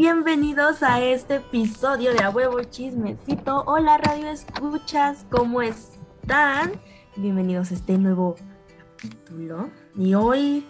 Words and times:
Bienvenidos 0.00 0.84
a 0.84 1.02
este 1.02 1.34
episodio 1.34 2.14
de 2.14 2.22
A 2.22 2.30
Huevo 2.30 2.62
Chismecito. 2.62 3.64
Hola 3.66 3.98
Radio 3.98 4.28
Escuchas, 4.28 5.26
¿cómo 5.28 5.60
están? 5.60 6.80
Bienvenidos 7.16 7.72
a 7.72 7.74
este 7.74 7.98
nuevo 7.98 8.36
capítulo. 8.78 9.70
Y 9.96 10.14
hoy 10.14 10.64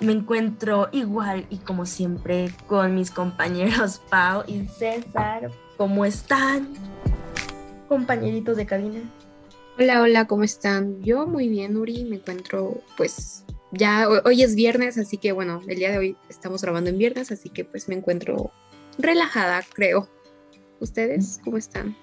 me 0.00 0.12
encuentro 0.12 0.88
igual 0.92 1.44
y 1.50 1.58
como 1.58 1.84
siempre 1.84 2.50
con 2.66 2.94
mis 2.94 3.10
compañeros 3.10 4.00
Pau 4.10 4.42
y 4.46 4.66
César. 4.68 5.50
¿Cómo 5.76 6.06
están? 6.06 6.72
Compañeritos 7.90 8.56
de 8.56 8.64
cabina. 8.64 9.00
Hola, 9.78 10.00
hola, 10.00 10.26
¿cómo 10.26 10.44
están? 10.44 11.02
Yo 11.02 11.26
muy 11.26 11.48
bien, 11.48 11.76
Uri, 11.76 12.06
me 12.06 12.16
encuentro 12.16 12.80
pues 12.96 13.44
ya 13.76 14.08
hoy 14.24 14.42
es 14.42 14.54
viernes, 14.54 14.98
así 14.98 15.18
que 15.18 15.32
bueno, 15.32 15.62
el 15.66 15.76
día 15.76 15.90
de 15.90 15.98
hoy 15.98 16.16
estamos 16.28 16.62
grabando 16.62 16.90
en 16.90 16.98
viernes, 16.98 17.30
así 17.30 17.48
que 17.50 17.64
pues 17.64 17.88
me 17.88 17.94
encuentro 17.94 18.50
relajada, 18.98 19.62
creo. 19.74 20.08
¿Ustedes 20.80 21.40
cómo 21.44 21.56
están? 21.56 21.96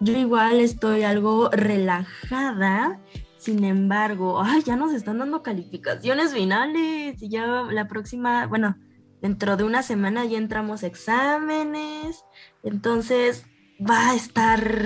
Yo 0.00 0.16
igual 0.16 0.60
estoy 0.60 1.02
algo 1.02 1.48
relajada, 1.50 3.00
sin 3.38 3.64
embargo, 3.64 4.42
ay, 4.42 4.62
ya 4.64 4.76
nos 4.76 4.92
están 4.92 5.18
dando 5.18 5.42
calificaciones 5.42 6.34
finales 6.34 7.22
y 7.22 7.28
ya 7.28 7.46
la 7.70 7.88
próxima, 7.88 8.46
bueno, 8.46 8.76
dentro 9.22 9.56
de 9.56 9.64
una 9.64 9.82
semana 9.82 10.24
ya 10.24 10.38
entramos 10.38 10.82
exámenes, 10.82 12.24
entonces 12.62 13.44
va 13.80 14.10
a 14.10 14.14
estar 14.14 14.82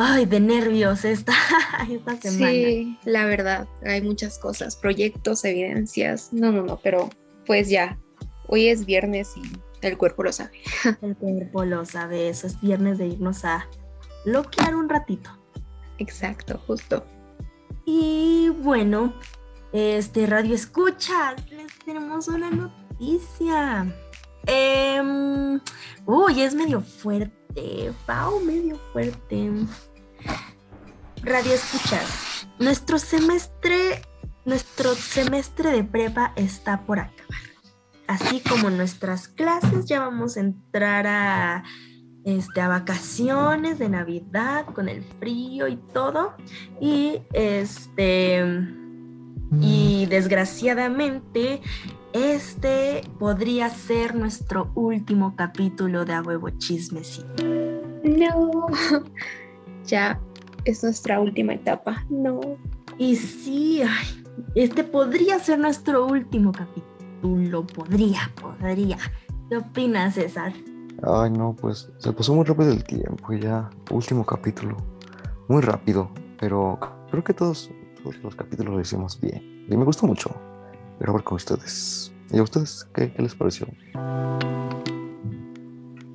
ay, 0.00 0.26
de 0.26 0.40
nervios 0.40 1.04
esta, 1.04 1.32
esta 1.90 2.16
semana. 2.16 2.52
Sí, 2.52 2.98
la 3.04 3.26
verdad, 3.26 3.68
hay 3.84 4.00
muchas 4.02 4.38
cosas, 4.38 4.76
proyectos, 4.76 5.44
evidencias. 5.44 6.32
No, 6.32 6.50
no, 6.50 6.62
no, 6.62 6.78
pero 6.82 7.10
pues 7.46 7.68
ya, 7.68 7.98
hoy 8.46 8.68
es 8.68 8.86
viernes 8.86 9.34
y 9.36 9.42
el 9.82 9.96
cuerpo 9.96 10.22
lo 10.22 10.32
sabe. 10.32 10.60
El 11.02 11.16
cuerpo 11.16 11.64
lo 11.64 11.84
sabe, 11.84 12.28
eso 12.28 12.46
es 12.46 12.60
viernes 12.60 12.98
de 12.98 13.06
irnos 13.08 13.44
a 13.44 13.66
bloquear 14.24 14.74
un 14.74 14.88
ratito. 14.88 15.30
Exacto, 15.98 16.60
justo. 16.66 17.04
Y 17.84 18.50
bueno, 18.62 19.14
este 19.72 20.26
radio 20.26 20.54
escucha, 20.54 21.34
les 21.50 21.78
tenemos 21.84 22.28
una 22.28 22.50
noticia. 22.50 23.86
Eh, 24.46 25.00
uy, 26.06 26.42
es 26.42 26.54
medio 26.54 26.80
fuerte, 26.80 27.92
Pau, 28.06 28.40
medio 28.40 28.78
fuerte. 28.92 29.50
Radio 31.22 31.52
escuchas. 31.52 32.46
Nuestro 32.58 32.98
semestre, 32.98 34.02
nuestro 34.46 34.94
semestre 34.94 35.70
de 35.70 35.84
prepa 35.84 36.32
está 36.34 36.86
por 36.86 36.98
acabar. 36.98 37.40
Así 38.06 38.40
como 38.40 38.70
nuestras 38.70 39.28
clases, 39.28 39.84
ya 39.84 40.00
vamos 40.00 40.38
a 40.38 40.40
entrar 40.40 41.06
a, 41.06 41.62
este, 42.24 42.62
a 42.62 42.68
vacaciones 42.68 43.78
de 43.78 43.90
Navidad 43.90 44.64
con 44.74 44.88
el 44.88 45.04
frío 45.20 45.68
y 45.68 45.76
todo. 45.92 46.34
Y 46.80 47.20
este 47.34 48.42
y 49.60 50.06
desgraciadamente 50.06 51.60
este 52.14 53.02
podría 53.18 53.68
ser 53.68 54.14
nuestro 54.14 54.70
último 54.74 55.34
capítulo 55.36 56.04
de 56.04 56.14
A 56.14 56.22
Huevo 56.22 56.48
Chismecito. 56.50 57.44
No, 58.04 58.66
ya 59.84 60.18
es 60.70 60.82
nuestra 60.82 61.20
última 61.20 61.54
etapa. 61.54 62.04
No. 62.08 62.40
Y 62.98 63.16
sí, 63.16 63.82
este 64.54 64.84
podría 64.84 65.38
ser 65.38 65.58
nuestro 65.58 66.06
último 66.06 66.52
capítulo. 66.52 67.66
Podría, 67.66 68.30
podría. 68.40 68.98
¿Qué 69.48 69.56
opinas, 69.56 70.14
César? 70.14 70.52
Ay, 71.02 71.30
no, 71.30 71.54
pues 71.54 71.90
se 71.98 72.12
pasó 72.12 72.34
muy 72.34 72.44
rápido 72.44 72.70
el 72.70 72.84
tiempo 72.84 73.32
ya. 73.32 73.70
Último 73.90 74.24
capítulo. 74.24 74.76
Muy 75.48 75.62
rápido, 75.62 76.10
pero 76.38 76.78
creo 77.10 77.24
que 77.24 77.34
todos, 77.34 77.70
los 78.22 78.36
capítulos 78.36 78.74
lo 78.74 78.80
hicimos 78.80 79.20
bien. 79.20 79.66
Y 79.68 79.76
me 79.76 79.84
gustó 79.84 80.06
mucho 80.06 80.30
ver 80.98 81.10
con 81.24 81.36
ustedes. 81.36 82.12
¿Y 82.32 82.38
a 82.38 82.42
ustedes 82.42 82.86
qué, 82.94 83.12
qué 83.12 83.22
les 83.22 83.34
pareció? 83.34 83.66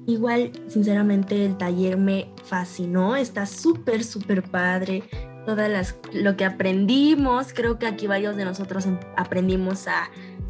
Igual, 0.08 0.52
sinceramente, 0.68 1.46
el 1.46 1.58
taller 1.58 1.98
me 1.98 2.32
fascinó, 2.44 3.16
está 3.16 3.46
súper, 3.46 4.04
súper 4.04 4.44
padre. 4.44 5.04
Todas 5.46 5.70
las, 5.70 5.96
lo 6.14 6.36
que 6.38 6.46
aprendimos, 6.46 7.54
creo 7.54 7.80
que 7.80 7.88
aquí 7.88 8.08
varios 8.08 8.36
de 8.36 8.46
nosotros 8.46 8.88
aprendimos 9.16 9.88
a 9.88 10.10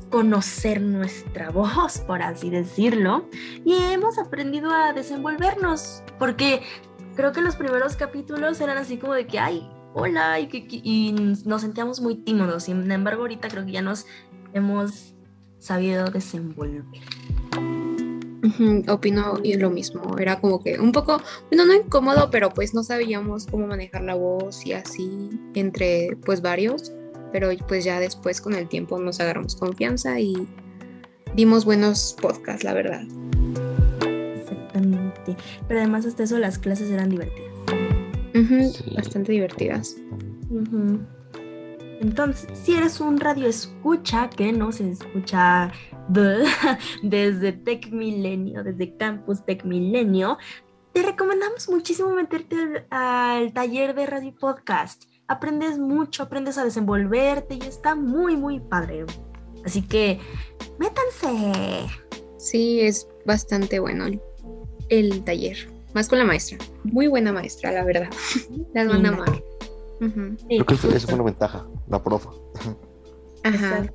conocer 0.10 0.82
nuestra 0.82 1.50
voz, 1.52 2.00
por 2.00 2.22
así 2.22 2.50
decirlo, 2.50 3.30
y 3.64 3.74
hemos 3.74 4.18
aprendido 4.18 4.72
a 4.72 4.94
desenvolvernos, 4.94 6.04
porque 6.20 6.62
creo 7.16 7.32
que 7.32 7.42
los 7.42 7.56
primeros 7.56 7.96
capítulos 7.96 8.62
eran 8.62 8.78
así 8.78 8.98
como 8.98 9.14
de 9.14 9.28
que, 9.28 9.40
ay, 9.40 9.70
hola, 9.94 10.40
y, 10.40 10.48
que, 10.48 10.68
y 10.70 11.14
nos 11.46 11.62
sentíamos 11.62 12.02
muy 12.02 12.16
tímidos, 12.16 12.64
sin 12.64 12.90
embargo 12.92 13.24
ahorita 13.24 13.48
creo 13.48 13.66
que 13.66 13.74
ya 13.74 13.82
nos 13.82 14.06
hemos 14.54 15.16
sabido 15.60 16.06
desenvolver. 16.06 16.84
Opino 18.88 19.40
lo 19.44 19.70
mismo, 19.70 20.18
era 20.18 20.40
como 20.40 20.64
que 20.64 20.80
un 20.80 20.92
poco, 20.92 21.22
bueno, 21.50 21.66
no 21.66 21.74
incómodo, 21.74 22.30
pero 22.32 22.50
pues 22.50 22.74
no 22.74 22.84
sabíamos 22.84 23.46
cómo 23.48 23.68
manejar 23.68 24.04
la 24.04 24.16
voz 24.16 24.66
y 24.66 24.74
así 24.74 25.30
entre 25.54 26.18
pues 26.26 26.42
varios, 26.42 26.94
pero 27.32 27.50
pues 27.68 27.84
ya 27.84 28.00
después 28.00 28.42
con 28.42 28.54
el 28.56 28.68
tiempo 28.68 29.00
nos 29.00 29.20
agarramos 29.20 29.56
confianza 29.56 30.20
y 30.20 30.48
dimos 31.36 31.66
buenos 31.66 32.16
podcasts, 32.22 32.64
la 32.64 32.74
verdad. 32.74 33.04
Exactamente, 34.40 35.36
pero 35.68 35.80
además 35.80 36.06
hasta 36.06 36.24
eso 36.24 36.38
las 36.38 36.58
clases 36.58 36.92
eran 36.92 37.10
divertidas. 37.10 37.52
Bastante 38.96 39.32
divertidas. 39.32 39.96
Entonces, 42.02 42.48
si 42.54 42.76
eres 42.76 43.00
un 43.00 43.20
radio 43.20 43.48
escucha 43.48 44.30
que 44.30 44.52
nos 44.52 44.82
escucha 44.82 45.72
desde 47.04 47.52
Tech 47.52 47.92
Milenio, 47.92 48.64
desde 48.64 48.96
Campus 48.98 49.44
Tech 49.46 49.64
Milenio, 49.66 50.38
te 50.94 51.02
recomendamos 51.02 51.68
muchísimo 51.70 52.12
meterte 52.12 52.86
al, 52.90 53.52
taller 53.54 53.96
de 53.96 54.06
radio 54.06 54.34
podcast. 54.40 55.04
Aprendes 55.28 55.78
mucho, 55.78 56.24
aprendes 56.24 56.58
a 56.58 56.64
desenvolverte 56.64 57.56
y 57.56 57.68
está 57.68 57.96
muy, 57.96 58.38
muy 58.38 58.60
padre. 58.60 59.06
Así 59.66 59.82
que, 59.82 60.20
métanse. 60.80 61.88
Sí, 62.38 62.82
es 62.82 63.08
bastante 63.26 63.80
bueno 63.80 64.06
el, 64.90 65.24
taller. 65.24 65.58
Más 65.94 66.08
con 66.08 66.20
la 66.20 66.26
maestra. 66.26 66.58
Muy 66.84 67.08
buena 67.08 67.34
maestra, 67.34 67.72
la 67.72 67.84
verdad. 67.84 68.10
Las 68.74 68.88
van 68.88 69.06
a 69.06 69.10
amar. 69.10 69.44
Creo 70.00 70.66
que 70.66 70.74
esa 70.76 71.08
fue 71.08 71.16
una 71.16 71.24
ventaja, 71.24 71.68
la 71.90 72.02
profa. 72.02 72.30
Ajá. 73.44 73.86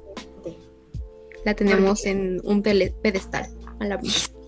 La 1.44 1.54
tenemos 1.54 2.04
en 2.06 2.40
un 2.44 2.62
pedestal 2.62 3.46
a 3.80 3.84
la 3.84 3.96
vista. 3.96 4.38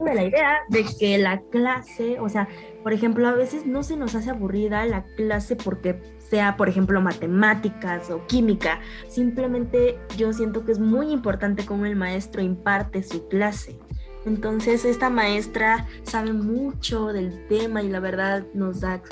La 0.00 0.24
idea 0.24 0.58
de 0.68 0.84
que 0.98 1.16
la 1.18 1.40
clase, 1.50 2.18
o 2.20 2.28
sea, 2.28 2.48
por 2.82 2.92
ejemplo, 2.92 3.26
a 3.28 3.32
veces 3.32 3.64
no 3.64 3.82
se 3.82 3.96
nos 3.96 4.14
hace 4.14 4.30
aburrida 4.30 4.84
la 4.84 5.04
clase 5.16 5.56
porque 5.56 5.98
sea, 6.18 6.56
por 6.56 6.68
ejemplo, 6.68 7.00
matemáticas 7.00 8.10
o 8.10 8.26
química. 8.26 8.80
Simplemente 9.08 9.98
yo 10.16 10.32
siento 10.32 10.64
que 10.64 10.72
es 10.72 10.78
muy 10.78 11.10
importante 11.10 11.64
cómo 11.64 11.86
el 11.86 11.96
maestro 11.96 12.42
imparte 12.42 13.02
su 13.02 13.28
clase. 13.28 13.78
Entonces 14.26 14.84
esta 14.84 15.10
maestra 15.10 15.86
sabe 16.02 16.32
mucho 16.32 17.08
del 17.08 17.46
tema 17.48 17.82
y 17.82 17.88
la 17.88 18.00
verdad 18.00 18.44
nos 18.54 18.80
da, 18.80 19.02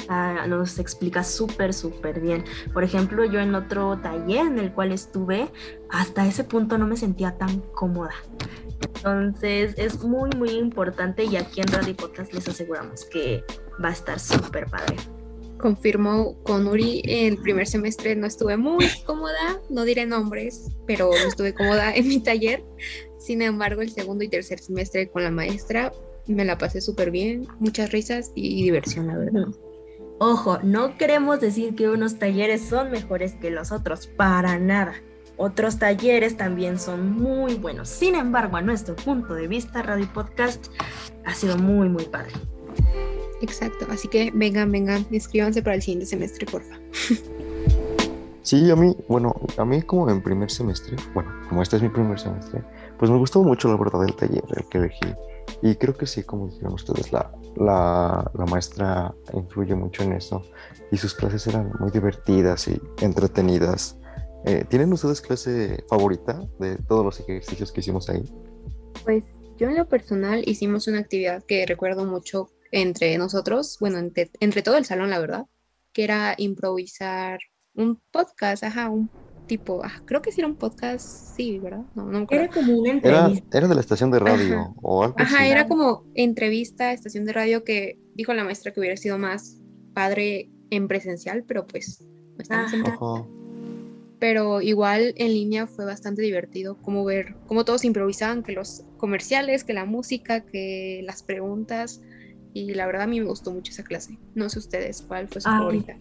nos 0.46 0.78
explica 0.78 1.22
súper, 1.22 1.74
súper 1.74 2.20
bien. 2.20 2.44
Por 2.72 2.82
ejemplo, 2.82 3.24
yo 3.24 3.40
en 3.40 3.54
otro 3.54 3.98
taller 3.98 4.46
en 4.46 4.58
el 4.58 4.72
cual 4.72 4.92
estuve, 4.92 5.50
hasta 5.90 6.26
ese 6.26 6.44
punto 6.44 6.78
no 6.78 6.86
me 6.86 6.96
sentía 6.96 7.36
tan 7.36 7.60
cómoda. 7.74 8.14
Entonces 8.80 9.74
es 9.76 10.02
muy, 10.02 10.30
muy 10.36 10.50
importante 10.50 11.24
y 11.24 11.36
aquí 11.36 11.60
en 11.60 11.68
Radio 11.68 11.94
Podcast 11.94 12.32
les 12.32 12.48
aseguramos 12.48 13.04
que 13.04 13.44
va 13.82 13.90
a 13.90 13.92
estar 13.92 14.18
súper 14.18 14.66
padre. 14.66 14.96
Confirmo 15.58 16.42
con 16.42 16.66
Uri, 16.66 17.02
el 17.04 17.36
primer 17.36 17.68
semestre 17.68 18.16
no 18.16 18.26
estuve 18.26 18.56
muy 18.56 18.88
cómoda, 19.06 19.60
no 19.70 19.84
diré 19.84 20.06
nombres, 20.06 20.72
pero 20.86 21.12
estuve 21.12 21.54
cómoda 21.54 21.94
en 21.94 22.08
mi 22.08 22.20
taller 22.20 22.64
sin 23.24 23.42
embargo, 23.42 23.82
el 23.82 23.90
segundo 23.90 24.24
y 24.24 24.28
tercer 24.28 24.58
semestre 24.58 25.08
con 25.08 25.22
la 25.22 25.30
maestra 25.30 25.92
me 26.26 26.44
la 26.44 26.58
pasé 26.58 26.80
súper 26.80 27.10
bien, 27.10 27.46
muchas 27.58 27.92
risas 27.92 28.32
y 28.34 28.62
diversión, 28.62 29.08
la 29.08 29.16
verdad. 29.16 29.46
Ojo, 30.18 30.58
no 30.62 30.96
queremos 30.98 31.40
decir 31.40 31.74
que 31.74 31.88
unos 31.88 32.18
talleres 32.18 32.62
son 32.62 32.90
mejores 32.90 33.34
que 33.34 33.50
los 33.50 33.72
otros, 33.72 34.06
para 34.06 34.58
nada. 34.58 34.94
Otros 35.36 35.78
talleres 35.78 36.36
también 36.36 36.78
son 36.78 37.12
muy 37.12 37.54
buenos. 37.54 37.88
Sin 37.88 38.14
embargo, 38.14 38.56
a 38.56 38.62
nuestro 38.62 38.94
punto 38.94 39.34
de 39.34 39.48
vista, 39.48 39.82
Radio 39.82 40.08
Podcast 40.12 40.66
ha 41.24 41.34
sido 41.34 41.56
muy, 41.56 41.88
muy 41.88 42.04
padre. 42.04 42.32
Exacto, 43.40 43.86
así 43.90 44.06
que 44.06 44.30
vengan, 44.32 44.70
vengan, 44.70 45.04
inscríbanse 45.10 45.62
para 45.62 45.74
el 45.74 45.82
siguiente 45.82 46.06
semestre, 46.06 46.46
porfa. 46.46 46.78
Sí, 48.42 48.70
a 48.70 48.76
mí, 48.76 48.96
bueno, 49.08 49.34
a 49.56 49.64
mí 49.64 49.82
como 49.82 50.10
en 50.10 50.20
primer 50.20 50.50
semestre, 50.50 50.96
bueno, 51.14 51.30
como 51.48 51.62
este 51.62 51.76
es 51.76 51.82
mi 51.82 51.88
primer 51.88 52.18
semestre, 52.18 52.62
pues 53.02 53.10
me 53.10 53.18
gustó 53.18 53.42
mucho 53.42 53.66
la 53.66 53.76
verdad 53.76 54.04
el 54.04 54.14
taller, 54.14 54.44
el 54.54 54.68
que 54.68 54.78
elegí. 54.78 55.12
Y 55.60 55.74
creo 55.74 55.92
que 55.92 56.06
sí, 56.06 56.22
como 56.22 56.46
dijeron 56.46 56.74
ustedes, 56.74 57.10
la, 57.10 57.32
la, 57.56 58.30
la 58.32 58.46
maestra 58.46 59.12
influye 59.32 59.74
mucho 59.74 60.04
en 60.04 60.12
eso. 60.12 60.44
Y 60.92 60.98
sus 60.98 61.12
clases 61.12 61.48
eran 61.48 61.72
muy 61.80 61.90
divertidas 61.90 62.68
y 62.68 62.80
entretenidas. 63.00 63.98
Eh, 64.44 64.64
¿Tienen 64.68 64.92
ustedes 64.92 65.20
clase 65.20 65.82
favorita 65.88 66.46
de 66.60 66.76
todos 66.76 67.04
los 67.04 67.18
ejercicios 67.18 67.72
que 67.72 67.80
hicimos 67.80 68.08
ahí? 68.08 68.22
Pues 69.02 69.24
yo 69.56 69.66
en 69.66 69.78
lo 69.78 69.88
personal 69.88 70.44
hicimos 70.46 70.86
una 70.86 71.00
actividad 71.00 71.42
que 71.42 71.66
recuerdo 71.66 72.04
mucho 72.04 72.50
entre 72.70 73.18
nosotros, 73.18 73.78
bueno, 73.80 73.98
entre, 73.98 74.30
entre 74.38 74.62
todo 74.62 74.76
el 74.76 74.84
salón, 74.84 75.10
la 75.10 75.18
verdad, 75.18 75.46
que 75.92 76.04
era 76.04 76.36
improvisar 76.38 77.40
un 77.74 78.00
podcast, 78.12 78.62
ajá, 78.62 78.90
un 78.90 79.10
tipo, 79.52 79.82
ah, 79.84 80.00
creo 80.06 80.22
que 80.22 80.32
sí 80.32 80.40
era 80.40 80.48
un 80.48 80.56
podcast, 80.56 81.06
sí, 81.36 81.58
¿verdad? 81.58 81.82
No, 81.94 82.04
no 82.06 82.20
me 82.20 82.24
acuerdo. 82.24 82.44
Era 82.44 82.54
como 82.54 82.78
una 82.78 82.90
Era, 83.02 83.18
entrevista. 83.26 83.58
era 83.58 83.68
de 83.68 83.74
la 83.74 83.80
estación 83.82 84.10
de 84.10 84.18
radio 84.18 84.54
Ajá. 84.60 84.72
o 84.80 85.04
algo 85.04 85.14
Ajá, 85.18 85.40
así. 85.40 85.50
era 85.50 85.68
como 85.68 86.04
entrevista, 86.14 86.90
estación 86.94 87.26
de 87.26 87.34
radio 87.34 87.62
que 87.62 87.98
dijo 88.14 88.32
la 88.32 88.44
maestra 88.44 88.72
que 88.72 88.80
hubiera 88.80 88.96
sido 88.96 89.18
más 89.18 89.60
padre 89.92 90.50
en 90.70 90.88
presencial, 90.88 91.44
pero 91.46 91.66
pues 91.66 92.00
no 92.00 92.38
estamos 92.38 92.72
en 92.72 92.82
pero 94.18 94.62
igual 94.62 95.12
en 95.18 95.34
línea 95.34 95.66
fue 95.66 95.84
bastante 95.84 96.22
divertido 96.22 96.80
como 96.80 97.04
ver 97.04 97.34
cómo 97.46 97.66
todos 97.66 97.84
improvisaban, 97.84 98.42
que 98.42 98.52
los 98.52 98.84
comerciales, 98.96 99.64
que 99.64 99.74
la 99.74 99.84
música, 99.84 100.46
que 100.46 101.02
las 101.04 101.22
preguntas 101.22 102.00
y 102.54 102.72
la 102.72 102.86
verdad 102.86 103.02
a 103.02 103.06
mí 103.06 103.20
me 103.20 103.26
gustó 103.26 103.52
mucho 103.52 103.70
esa 103.72 103.82
clase. 103.82 104.18
No 104.34 104.48
sé 104.48 104.60
ustedes 104.60 105.02
cuál 105.02 105.28
fue 105.28 105.42
su 105.42 105.48
Ay. 105.50 105.58
favorita. 105.58 105.98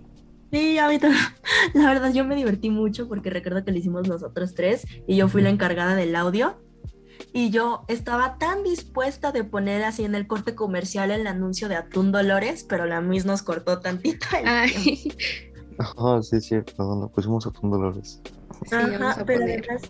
Sí, 0.51 0.77
a 0.77 0.87
mí 0.89 0.99
también. 0.99 1.23
La 1.73 1.85
verdad, 1.87 2.11
yo 2.13 2.25
me 2.25 2.35
divertí 2.35 2.69
mucho 2.69 3.07
porque 3.07 3.29
recuerdo 3.29 3.63
que 3.63 3.71
lo 3.71 3.77
hicimos 3.77 4.07
nosotros 4.07 4.53
tres 4.53 4.85
y 5.07 5.15
yo 5.15 5.27
fui 5.27 5.41
la 5.41 5.49
encargada 5.49 5.95
del 5.95 6.15
audio. 6.15 6.61
Y 7.33 7.49
yo 7.51 7.85
estaba 7.87 8.37
tan 8.37 8.63
dispuesta 8.63 9.31
de 9.31 9.43
poner 9.43 9.83
así 9.83 10.03
en 10.03 10.15
el 10.15 10.27
corte 10.27 10.55
comercial 10.55 11.11
el 11.11 11.27
anuncio 11.27 11.69
de 11.69 11.75
Atún 11.75 12.11
Dolores, 12.11 12.65
pero 12.67 12.85
la 12.85 12.99
Miss 12.99 13.25
nos 13.25 13.43
cortó 13.43 13.79
tantito 13.79 14.25
el. 14.37 14.47
Ay, 14.47 15.13
Ajá, 15.77 16.21
sí, 16.23 16.35
es 16.37 16.45
cierto. 16.45 16.95
Nos 16.95 17.11
pusimos 17.11 17.47
a 17.47 17.51
Tun 17.51 17.71
Dolores. 17.71 18.21
sí, 18.65 18.75
Ajá, 18.75 19.23
pero 19.25 19.43
además, 19.45 19.81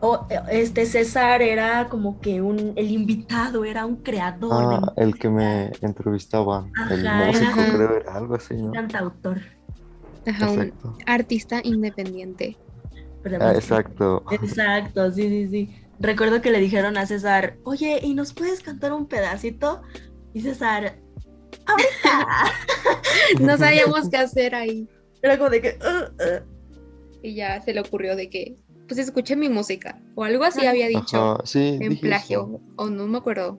o, 0.00 0.26
este 0.50 0.86
César 0.86 1.42
era 1.42 1.88
como 1.88 2.20
que 2.20 2.40
un, 2.40 2.72
el 2.76 2.90
invitado, 2.90 3.64
era 3.64 3.84
un 3.86 3.96
creador, 3.96 4.80
Ah, 4.82 4.92
el 4.96 5.16
que 5.18 5.28
me 5.28 5.70
entrevistaba, 5.82 6.66
el 6.90 7.06
Ajá, 7.06 7.26
músico, 7.26 7.60
ajá. 7.60 7.72
creo, 7.76 7.96
era 7.96 8.14
algo 8.14 8.34
así, 8.34 8.54
¿no? 8.56 8.72
cantautor. 8.72 9.40
Ajá, 10.26 10.50
un 10.50 10.72
artista 11.06 11.60
independiente. 11.64 12.56
Ah, 12.92 13.26
además- 13.26 13.54
exacto. 13.56 14.24
Exacto, 14.30 15.10
sí, 15.12 15.22
sí, 15.28 15.48
sí. 15.48 15.74
Recuerdo 15.98 16.40
que 16.40 16.50
le 16.50 16.60
dijeron 16.60 16.96
a 16.96 17.04
César, 17.06 17.58
oye, 17.64 18.00
¿y 18.02 18.14
nos 18.14 18.32
puedes 18.32 18.60
cantar 18.60 18.92
un 18.92 19.06
pedacito? 19.06 19.82
Y 20.32 20.40
César, 20.42 20.98
ahorita. 21.66 22.28
No 23.40 23.56
sabíamos 23.58 24.08
qué 24.08 24.16
hacer 24.16 24.54
ahí. 24.54 24.88
Era 25.22 25.36
como 25.38 25.50
de 25.50 25.60
que, 25.60 25.78
"Uh, 25.80 26.22
uh". 26.22 27.18
Y 27.22 27.34
ya 27.34 27.60
se 27.60 27.74
le 27.74 27.80
ocurrió 27.80 28.16
de 28.16 28.30
que, 28.30 28.56
pues 28.88 28.98
escuché 28.98 29.36
mi 29.36 29.48
música. 29.48 30.00
O 30.14 30.24
algo 30.24 30.44
así 30.44 30.66
había 30.66 30.88
dicho. 30.88 31.32
Ajá, 31.34 31.42
sí, 31.44 31.78
En 31.80 31.98
plagio. 31.98 32.40
eso. 32.54 32.60
O 32.76 32.88
no 32.90 33.06
me 33.06 33.18
acuerdo. 33.18 33.58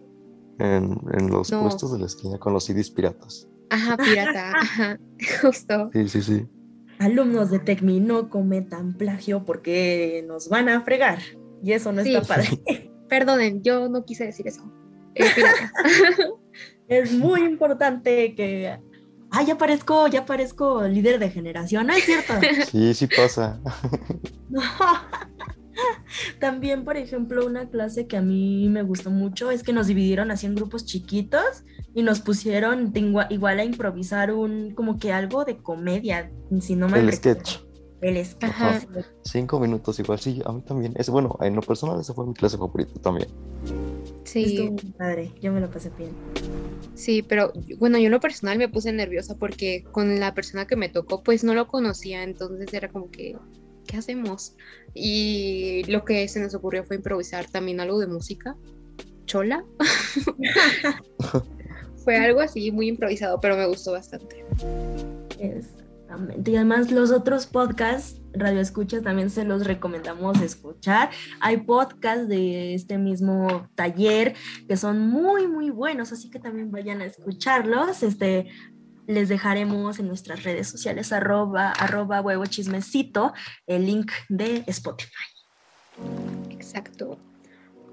En, 0.59 0.97
en 1.13 1.29
los 1.29 1.51
No. 1.51 1.61
puestos 1.61 1.93
de 1.93 1.99
la 1.99 2.05
esquina 2.07 2.37
con 2.39 2.53
los 2.53 2.65
CDs 2.65 2.89
piratas. 2.89 3.47
Ajá, 3.71 3.97
pirata. 3.97 4.51
Ajá, 4.55 4.99
justo. 5.41 5.89
Sí, 5.93 6.07
sí, 6.09 6.21
sí. 6.21 6.45
Alumnos 6.99 7.49
de 7.49 7.57
Tecmi 7.59 7.99
no 7.99 8.29
cometan 8.29 8.93
plagio 8.93 9.43
porque 9.43 10.23
nos 10.27 10.49
van 10.49 10.69
a 10.69 10.81
fregar. 10.81 11.19
Y 11.63 11.71
eso 11.73 11.91
no 11.91 12.03
Sí. 12.03 12.13
está 12.15 12.27
padre. 12.35 12.61
Perdonen, 13.09 13.63
yo 13.63 13.89
no 13.89 14.05
quise 14.05 14.25
decir 14.25 14.47
eso. 14.47 14.61
Eh, 15.15 15.25
pirata. 15.35 15.71
es 16.87 17.13
muy 17.13 17.41
importante 17.43 18.35
que... 18.35 18.77
Ah, 19.31 19.43
ya 19.43 19.57
parezco, 19.57 20.07
ya 20.07 20.25
parezco 20.25 20.83
líder 20.83 21.17
de 21.17 21.29
generación, 21.29 21.87
¿no 21.87 21.93
es 21.93 22.03
cierto? 22.03 22.33
Sí, 22.69 22.93
sí 22.93 23.07
pasa. 23.07 23.61
No. 24.49 24.61
También, 26.39 26.83
por 26.83 26.97
ejemplo, 26.97 27.45
una 27.45 27.69
clase 27.69 28.07
que 28.07 28.17
a 28.17 28.21
mí 28.21 28.69
me 28.69 28.83
gustó 28.83 29.09
mucho 29.09 29.51
es 29.51 29.63
que 29.63 29.73
nos 29.73 29.87
dividieron 29.87 30.31
así 30.31 30.45
en 30.45 30.55
grupos 30.55 30.85
chiquitos 30.85 31.63
y 31.93 32.03
nos 32.03 32.21
pusieron 32.21 32.93
igual 33.29 33.59
a 33.59 33.63
improvisar 33.63 34.31
un 34.31 34.71
como 34.73 34.97
que 34.97 35.11
algo 35.11 35.45
de 35.45 35.57
comedia, 35.57 36.31
si 36.59 36.75
no 36.75 36.87
me 36.87 36.99
El 36.99 37.11
sketch. 37.13 37.59
El 38.01 38.25
sketch. 38.25 38.49
Ajá. 38.49 38.81
Cinco 39.23 39.59
minutos 39.59 39.99
igual, 39.99 40.19
sí, 40.19 40.41
a 40.45 40.51
mí 40.51 40.61
también. 40.63 40.93
Es 40.97 41.09
bueno, 41.09 41.37
en 41.41 41.55
lo 41.55 41.61
personal 41.61 41.99
esa 41.99 42.13
fue 42.13 42.25
mi 42.25 42.33
clase 42.33 42.57
favorita 42.57 42.99
también. 43.01 43.29
Sí, 44.23 44.43
Estuvo 44.43 44.71
muy 44.71 44.91
padre, 44.97 45.33
yo 45.41 45.51
me 45.51 45.59
lo 45.59 45.69
pasé 45.69 45.91
bien. 45.97 46.11
sí, 46.95 47.21
pero 47.21 47.53
bueno, 47.77 47.97
yo 47.97 48.05
en 48.05 48.11
lo 48.11 48.19
personal 48.19 48.57
me 48.57 48.69
puse 48.69 48.91
nerviosa 48.91 49.35
porque 49.37 49.83
con 49.91 50.19
la 50.19 50.33
persona 50.33 50.65
que 50.65 50.75
me 50.75 50.89
tocó, 50.89 51.21
pues 51.23 51.43
no 51.43 51.53
lo 51.53 51.67
conocía, 51.67 52.23
entonces 52.23 52.73
era 52.73 52.89
como 52.89 53.11
que, 53.11 53.35
¿qué 53.91 53.97
hacemos? 53.97 54.55
Y 54.93 55.83
lo 55.91 56.05
que 56.05 56.25
se 56.29 56.39
nos 56.39 56.55
ocurrió 56.55 56.85
fue 56.85 56.95
improvisar 56.95 57.45
también 57.51 57.81
algo 57.81 57.99
de 57.99 58.07
música, 58.07 58.55
chola. 59.25 59.65
fue 62.03 62.15
algo 62.15 62.39
así 62.39 62.71
muy 62.71 62.87
improvisado, 62.87 63.39
pero 63.41 63.57
me 63.57 63.67
gustó 63.67 63.91
bastante. 63.91 64.45
Exactamente. 65.39 66.51
Y 66.51 66.55
además 66.55 66.89
los 66.89 67.11
otros 67.11 67.47
podcasts, 67.47 68.21
Radio 68.33 68.61
Escucha, 68.61 69.01
también 69.01 69.29
se 69.29 69.43
los 69.43 69.67
recomendamos 69.67 70.39
escuchar. 70.41 71.09
Hay 71.41 71.57
podcasts 71.57 72.29
de 72.29 72.73
este 72.73 72.97
mismo 72.97 73.67
taller 73.75 74.35
que 74.69 74.77
son 74.77 74.99
muy, 74.99 75.47
muy 75.47 75.69
buenos, 75.69 76.13
así 76.13 76.29
que 76.29 76.39
también 76.39 76.71
vayan 76.71 77.01
a 77.01 77.05
escucharlos. 77.05 78.03
Este, 78.03 78.47
les 79.07 79.29
dejaremos 79.29 79.99
en 79.99 80.07
nuestras 80.07 80.43
redes 80.43 80.67
sociales 80.67 81.11
arroba, 81.11 81.71
arroba 81.71 82.21
huevo 82.21 82.45
chismecito 82.45 83.33
el 83.67 83.85
link 83.85 84.11
de 84.29 84.63
Spotify. 84.67 85.11
Exacto. 86.49 87.19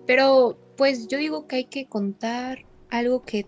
Pero 0.06 0.58
pues 0.76 1.08
yo 1.08 1.18
digo 1.18 1.46
que 1.46 1.56
hay 1.56 1.64
que 1.64 1.88
contar 1.88 2.64
algo 2.90 3.22
que 3.22 3.46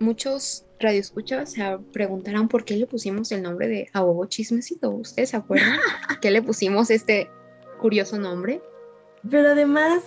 muchos 0.00 0.64
radioescuchas 0.80 1.52
se 1.52 1.78
preguntarán 1.92 2.48
por 2.48 2.64
qué 2.64 2.76
le 2.76 2.86
pusimos 2.86 3.30
el 3.32 3.42
nombre 3.42 3.68
de 3.68 3.88
A 3.92 4.02
Huevo 4.02 4.26
Chismecito. 4.26 4.90
¿Ustedes 4.90 5.30
se 5.30 5.36
acuerdan 5.36 5.78
que 6.22 6.30
le 6.30 6.42
pusimos 6.42 6.90
este 6.90 7.30
curioso 7.80 8.18
nombre? 8.18 8.62
Pero 9.28 9.50
además 9.50 10.02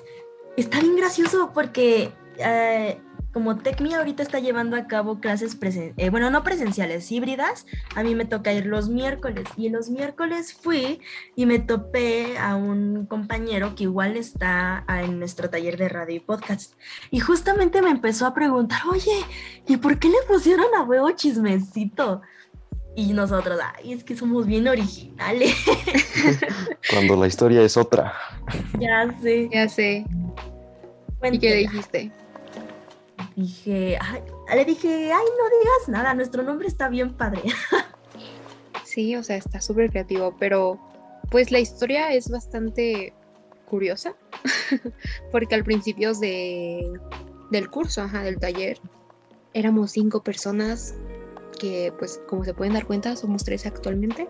está 0.58 0.80
bien 0.80 0.96
gracioso 0.96 1.52
porque 1.54 2.12
eh, 2.38 3.00
como 3.34 3.58
TecMi 3.58 3.94
ahorita 3.94 4.24
está 4.24 4.40
llevando 4.40 4.76
a 4.76 4.88
cabo 4.88 5.20
clases, 5.20 5.56
presen 5.56 5.94
eh, 5.98 6.10
bueno, 6.10 6.30
no 6.30 6.44
presenciales, 6.44 7.12
híbridas, 7.12 7.66
a 7.96 8.04
mí 8.04 8.16
me 8.16 8.26
toca 8.26 8.52
ir 8.54 8.66
los 8.66 8.90
miércoles 8.90 9.46
y 9.58 9.70
los 9.70 9.90
miércoles 9.90 10.54
fui 10.54 11.00
y 11.36 11.46
me 11.46 11.60
topé 11.60 12.38
a 12.38 12.56
un 12.56 13.06
compañero 13.06 13.76
que 13.76 13.84
igual 13.84 14.18
está 14.18 14.84
en 14.88 15.20
nuestro 15.20 15.50
taller 15.50 15.78
de 15.78 15.90
radio 15.90 16.18
y 16.18 16.20
podcast. 16.20 16.74
Y 17.10 17.20
justamente 17.20 17.82
me 17.82 17.90
empezó 17.90 18.26
a 18.26 18.34
preguntar, 18.34 18.82
oye, 18.90 19.26
¿y 19.68 19.78
por 19.78 19.98
qué 19.98 20.10
le 20.10 20.18
pusieron 20.28 20.68
a 20.76 20.84
huevo 20.84 21.12
chismecito? 21.12 22.22
Y 22.94 23.14
nosotros, 23.14 23.58
ay, 23.78 23.94
es 23.94 24.04
que 24.04 24.18
somos 24.18 24.46
bien 24.46 24.68
originales. 24.68 25.56
Cuando 26.90 27.16
la 27.16 27.28
historia 27.28 27.62
es 27.62 27.78
otra. 27.78 28.14
ya 28.78 29.08
sé. 29.22 29.50
Ya 29.52 29.70
sé. 29.70 30.06
¿Y 31.24 31.40
qué 31.40 31.56
dijiste? 31.56 32.12
Dije, 33.36 33.98
ay, 34.00 34.22
le 34.56 34.66
dije, 34.66 35.12
ay, 35.12 35.26
no 35.38 35.60
digas 35.60 35.90
nada, 35.90 36.14
nuestro 36.14 36.44
nombre 36.44 36.68
está 36.68 36.90
bien 36.90 37.14
padre. 37.14 37.44
Sí, 38.84 39.16
o 39.16 39.24
sea, 39.24 39.38
está 39.38 39.62
súper 39.62 39.90
creativo, 39.90 40.36
pero 40.38 40.78
pues 41.30 41.50
la 41.50 41.60
historia 41.60 42.12
es 42.12 42.30
bastante 42.30 43.14
curiosa, 43.70 44.16
porque 45.32 45.56
al 45.56 45.64
principio 45.64 46.14
de, 46.14 46.92
del 47.52 47.70
curso, 47.70 48.02
ajá, 48.02 48.22
del 48.22 48.38
taller, 48.38 48.78
éramos 49.54 49.92
cinco 49.92 50.22
personas 50.22 50.94
que, 51.58 51.94
pues, 51.98 52.20
como 52.28 52.44
se 52.44 52.54
pueden 52.54 52.74
dar 52.74 52.86
cuenta, 52.86 53.16
somos 53.16 53.46
tres 53.46 53.66
actualmente. 53.66 54.28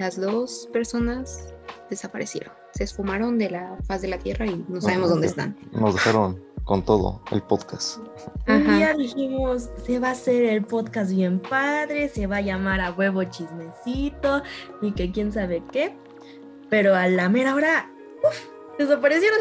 Las 0.00 0.20
dos 0.20 0.68
personas 0.72 1.54
desaparecieron, 1.90 2.52
se 2.74 2.82
esfumaron 2.82 3.38
de 3.38 3.50
la 3.50 3.78
faz 3.86 4.02
de 4.02 4.08
la 4.08 4.18
tierra 4.18 4.46
y 4.46 4.64
no 4.68 4.80
sabemos 4.80 5.10
dónde 5.10 5.28
están. 5.28 5.56
Nos 5.70 5.94
dejaron 5.94 6.42
con 6.64 6.84
todo 6.84 7.20
el 7.32 7.42
podcast. 7.42 7.98
Un 8.46 8.62
Ajá. 8.66 8.76
día 8.76 8.94
dijimos, 8.94 9.70
se 9.84 9.98
va 9.98 10.08
a 10.08 10.12
hacer 10.12 10.44
el 10.44 10.64
podcast 10.64 11.10
bien 11.10 11.40
padre, 11.40 12.08
se 12.08 12.26
va 12.26 12.36
a 12.36 12.40
llamar 12.40 12.80
a 12.80 12.92
huevo 12.92 13.24
chismecito 13.24 14.42
y 14.82 14.92
que 14.92 15.10
quién 15.10 15.32
sabe 15.32 15.62
qué, 15.72 15.96
pero 16.68 16.94
a 16.94 17.08
la 17.08 17.28
mera 17.28 17.54
hora, 17.54 17.90
uf, 18.22 18.78
desaparecieron. 18.78 19.38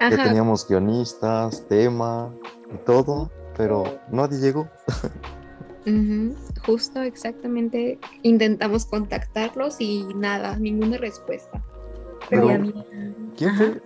Ya 0.00 0.22
teníamos 0.24 0.66
guionistas, 0.68 1.66
tema 1.68 2.30
y 2.72 2.76
todo, 2.84 3.30
pero 3.56 3.98
nadie 4.10 4.38
llegó. 4.38 4.68
Justo, 6.66 7.02
exactamente. 7.02 7.98
Intentamos 8.22 8.86
contactarlos 8.86 9.80
y 9.80 10.04
nada, 10.14 10.56
ninguna 10.56 10.96
respuesta. 10.98 11.62
Pero, 12.30 12.50
Y 12.50 12.54
a 12.54 12.58
mí- 12.58 12.74
¿quién 13.36 13.50
Ajá. 13.50 13.58
fue 13.64 13.82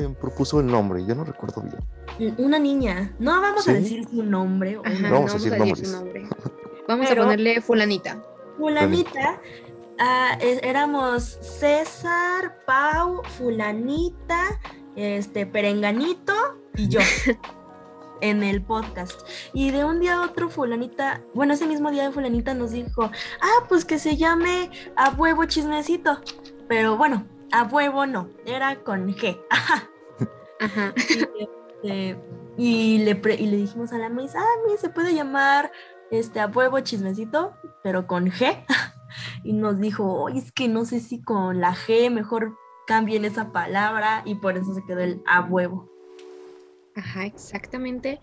quien 0.00 0.14
propuso 0.14 0.60
el 0.60 0.66
nombre? 0.66 1.04
Yo 1.06 1.14
no 1.14 1.24
recuerdo 1.24 1.62
bien. 1.62 2.34
Una 2.38 2.58
niña. 2.58 3.14
No 3.18 3.40
vamos 3.40 3.68
a 3.68 3.72
decir 3.74 4.06
su 4.08 4.22
nombre. 4.22 4.76
o 4.78 4.82
Ajá, 4.84 4.94
no. 4.94 5.08
no 5.08 5.14
Vamos 5.14 5.30
vamos 5.30 5.32
a 5.32 5.34
a 5.34 5.50
decir 5.58 5.74
decir 5.74 5.86
su 5.86 5.92
nombre. 5.92 6.28
Vamos 6.88 7.06
Pero- 7.08 7.22
a 7.22 7.24
ponerle 7.26 7.60
fulanita. 7.60 8.22
Fulanita. 8.58 9.40
ah, 9.98 10.36
éramos 10.40 11.22
César, 11.40 12.58
Pau, 12.66 13.22
Fulanita, 13.38 14.60
este, 14.96 15.46
Perenganito 15.46 16.32
y 16.74 16.88
yo. 16.88 17.00
en 18.20 18.42
el 18.44 18.62
podcast. 18.62 19.20
Y 19.52 19.72
de 19.72 19.84
un 19.84 19.98
día 20.00 20.14
a 20.18 20.22
otro, 20.24 20.48
Fulanita, 20.48 21.22
bueno, 21.34 21.54
ese 21.54 21.66
mismo 21.66 21.90
día 21.90 22.04
de 22.04 22.12
Fulanita 22.12 22.54
nos 22.54 22.70
dijo, 22.70 23.10
ah, 23.40 23.64
pues 23.68 23.84
que 23.84 23.98
se 23.98 24.16
llame 24.16 24.70
a 24.96 25.10
huevo 25.10 25.44
chismecito. 25.44 26.20
Pero 26.68 26.96
bueno, 26.96 27.26
a 27.52 27.64
huevo 27.64 28.06
no, 28.06 28.28
era 28.46 28.76
con 28.82 29.08
G. 29.14 29.38
Ajá. 30.60 30.94
y, 31.08 31.48
este, 31.82 32.18
y 32.56 32.98
le, 32.98 33.14
pre- 33.16 33.34
y 33.36 33.46
le 33.46 33.56
dijimos 33.56 33.92
a 33.92 33.98
la 33.98 34.08
Miss, 34.08 34.34
ah, 34.36 34.44
Miss, 34.68 34.80
se 34.80 34.88
puede 34.88 35.14
llamar 35.14 35.70
este, 36.10 36.40
a 36.40 36.46
huevo 36.46 36.80
chismecito, 36.80 37.54
pero 37.82 38.06
con 38.06 38.26
G. 38.26 38.64
y 39.44 39.52
nos 39.52 39.78
dijo, 39.78 40.04
"Oye, 40.22 40.38
es 40.38 40.52
que 40.52 40.68
no 40.68 40.84
sé 40.84 41.00
si 41.00 41.22
con 41.22 41.60
la 41.60 41.74
G 41.74 42.10
mejor 42.10 42.56
cambien 42.86 43.24
esa 43.24 43.52
palabra 43.52 44.22
y 44.24 44.34
por 44.36 44.56
eso 44.56 44.74
se 44.74 44.84
quedó 44.84 45.00
el 45.00 45.22
a 45.26 45.40
huevo. 45.42 45.88
Ajá, 46.94 47.24
exactamente. 47.24 48.20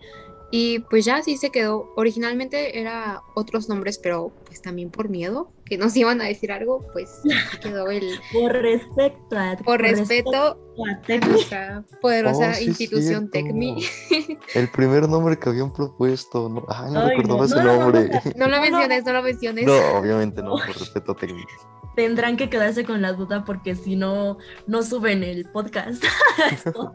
Y 0.52 0.80
pues 0.80 1.04
ya 1.04 1.16
así 1.16 1.36
se 1.36 1.50
quedó. 1.50 1.92
Originalmente 1.96 2.80
era 2.80 3.22
otros 3.36 3.68
nombres, 3.68 3.98
pero 3.98 4.32
pues 4.46 4.60
también 4.60 4.90
por 4.90 5.08
miedo 5.08 5.52
que 5.64 5.78
nos 5.78 5.94
iban 5.96 6.20
a 6.20 6.24
decir 6.24 6.50
algo, 6.50 6.84
pues 6.92 7.20
quedó 7.62 7.88
el 7.88 8.18
Por 8.32 8.52
respeto 8.52 9.38
a 9.38 9.56
por 9.64 9.80
respeto 9.80 10.34
a 10.34 10.56
a 10.92 11.02
Tecmi. 11.02 11.30
nuestra 11.32 11.84
poderosa 12.00 12.50
Oh, 12.50 12.54
sí 12.54 12.64
institución. 12.64 13.30
TECMI. 13.30 13.84
El 14.54 14.68
primer 14.70 15.08
nombre 15.08 15.38
que 15.38 15.50
habían 15.50 15.72
propuesto. 15.72 16.48
No, 16.48 16.64
ay, 16.68 16.90
no 16.92 17.00
Ay, 17.00 17.08
recordaba 17.10 17.38
no, 17.40 17.44
ese 17.44 17.54
no 17.56 17.62
lo 17.62 17.76
nombre. 17.80 18.08
vamos 18.08 18.26
a- 18.26 18.32
No 18.38 18.48
lo 18.48 18.60
menciones, 18.60 19.04
no 19.04 19.12
lo 19.12 19.22
menciones. 19.22 19.66
No, 19.66 19.78
obviamente 19.98 20.42
no, 20.42 20.50
por 20.52 20.66
respeto 20.78 21.14
técnico. 21.14 21.50
Tendrán 21.96 22.36
que 22.36 22.48
quedarse 22.48 22.84
con 22.84 23.02
la 23.02 23.12
duda 23.12 23.44
porque 23.44 23.74
si 23.74 23.96
no, 23.96 24.38
no 24.66 24.82
suben 24.82 25.22
el 25.24 25.44
podcast. 25.50 26.02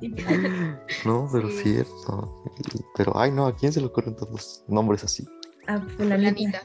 No, 1.06 1.30
pero 1.32 1.50
Sí. 1.50 1.58
cierto. 1.64 2.44
Pero, 2.96 3.18
ay, 3.18 3.32
no, 3.32 3.46
¿a 3.46 3.56
quién 3.56 3.72
se 3.74 3.80
le 3.82 3.88
ocurren 3.88 4.16
todos 4.16 4.64
nombres 4.68 5.04
así? 5.04 5.28
a 5.68 5.80
Fulanita. 5.82 6.62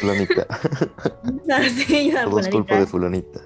fulanita. 0.00 0.46
Fulanita. 0.46 0.46
Ah, 1.52 1.62
sí, 1.68 2.10
a 2.16 2.24
Todo 2.24 2.40
es 2.40 2.48
culpa 2.48 2.76
de 2.78 2.86
Fulanita. 2.86 3.40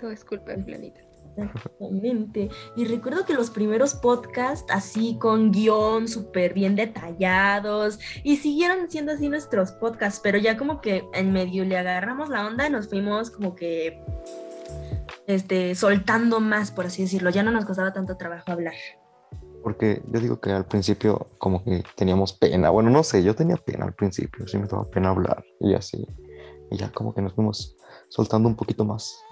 Todo 0.00 0.10
es 0.10 0.24
culpa 0.24 0.52
de 0.52 0.62
Fulanita. 0.64 1.00
Exactamente. 1.36 2.50
Y 2.76 2.84
recuerdo 2.84 3.24
que 3.24 3.34
los 3.34 3.50
primeros 3.50 3.94
podcasts, 3.94 4.70
así 4.70 5.16
con 5.18 5.50
guion 5.50 6.08
súper 6.08 6.54
bien 6.54 6.76
detallados, 6.76 7.98
y 8.22 8.36
siguieron 8.36 8.90
siendo 8.90 9.12
así 9.12 9.28
nuestros 9.28 9.72
podcasts, 9.72 10.20
pero 10.22 10.38
ya 10.38 10.56
como 10.56 10.80
que 10.80 11.04
en 11.14 11.32
medio 11.32 11.64
le 11.64 11.78
agarramos 11.78 12.28
la 12.28 12.46
onda, 12.46 12.68
nos 12.68 12.88
fuimos 12.88 13.30
como 13.30 13.54
que 13.54 14.02
este, 15.26 15.74
soltando 15.74 16.40
más, 16.40 16.70
por 16.70 16.86
así 16.86 17.02
decirlo. 17.02 17.30
Ya 17.30 17.42
no 17.42 17.50
nos 17.50 17.64
costaba 17.64 17.92
tanto 17.92 18.16
trabajo 18.16 18.50
hablar. 18.52 18.74
Porque 19.62 20.02
yo 20.08 20.20
digo 20.20 20.40
que 20.40 20.50
al 20.50 20.66
principio 20.66 21.28
como 21.38 21.62
que 21.64 21.84
teníamos 21.96 22.32
pena. 22.32 22.70
Bueno, 22.70 22.90
no 22.90 23.04
sé, 23.04 23.22
yo 23.22 23.34
tenía 23.34 23.56
pena 23.56 23.84
al 23.84 23.94
principio, 23.94 24.46
sí 24.48 24.58
me 24.58 24.66
daba 24.66 24.84
pena 24.90 25.10
hablar 25.10 25.44
y 25.60 25.74
así. 25.74 26.06
Y 26.70 26.76
ya 26.76 26.90
como 26.90 27.14
que 27.14 27.22
nos 27.22 27.34
fuimos 27.34 27.76
soltando 28.08 28.48
un 28.48 28.56
poquito 28.56 28.84
más. 28.84 29.22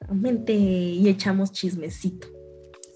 Exactamente. 0.00 0.52
Y 0.52 1.08
echamos 1.08 1.52
chismecito. 1.52 2.28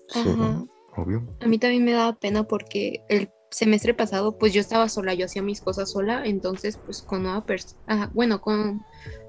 Sí, 0.09 0.21
Ajá. 0.21 0.65
obvio. 0.97 1.37
A 1.41 1.47
mí 1.47 1.59
también 1.59 1.85
me 1.85 1.93
daba 1.93 2.19
pena 2.19 2.45
porque 2.45 3.03
el 3.09 3.31
semestre 3.51 3.95
pasado 3.95 4.39
pues 4.39 4.53
yo 4.53 4.61
estaba 4.61 4.89
sola, 4.89 5.15
yo 5.15 5.27
hacía 5.27 5.43
mis 5.43 5.61
cosas 5.61 5.91
sola, 5.91 6.23
entonces 6.25 6.79
pues 6.85 7.03
con 7.03 7.25
nueva 7.25 7.45
persona, 7.45 8.11
bueno, 8.15 8.41
con 8.41 8.83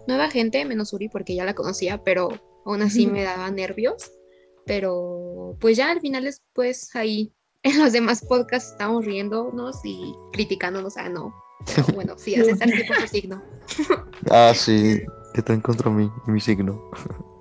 nueva 0.08 0.30
gente, 0.30 0.64
menos 0.66 0.94
Uri 0.94 1.10
porque 1.10 1.36
ya 1.36 1.46
la 1.46 1.56
conocía, 1.56 2.04
pero 2.04 2.30
aún 2.66 2.82
así 2.82 3.08
me 3.08 3.24
daba 3.24 3.50
nervios, 3.52 4.12
pero 4.66 5.58
pues 5.60 5.78
ya 5.78 5.92
al 5.92 6.02
final 6.02 6.24
después 6.24 6.96
ahí 6.96 7.34
en 7.64 7.80
los 7.80 7.94
demás 7.94 8.24
podcasts 8.26 8.72
estábamos 8.72 9.06
riéndonos 9.06 9.80
y 9.84 10.14
criticándonos, 10.34 10.98
ah 10.98 11.10
no, 11.10 11.34
pero 11.76 11.88
bueno, 11.96 12.16
sí, 12.18 12.36
a 12.36 12.44
César 12.44 12.70
sí 12.70 12.84
por 12.84 12.96
su 12.98 13.08
signo. 13.08 13.44
Ah, 14.30 14.54
sí, 14.56 15.02
que 15.34 15.40
están 15.40 15.62
contra 15.62 15.90
mí 15.90 16.10
y 16.28 16.32
mi 16.32 16.40
signo. 16.40 16.92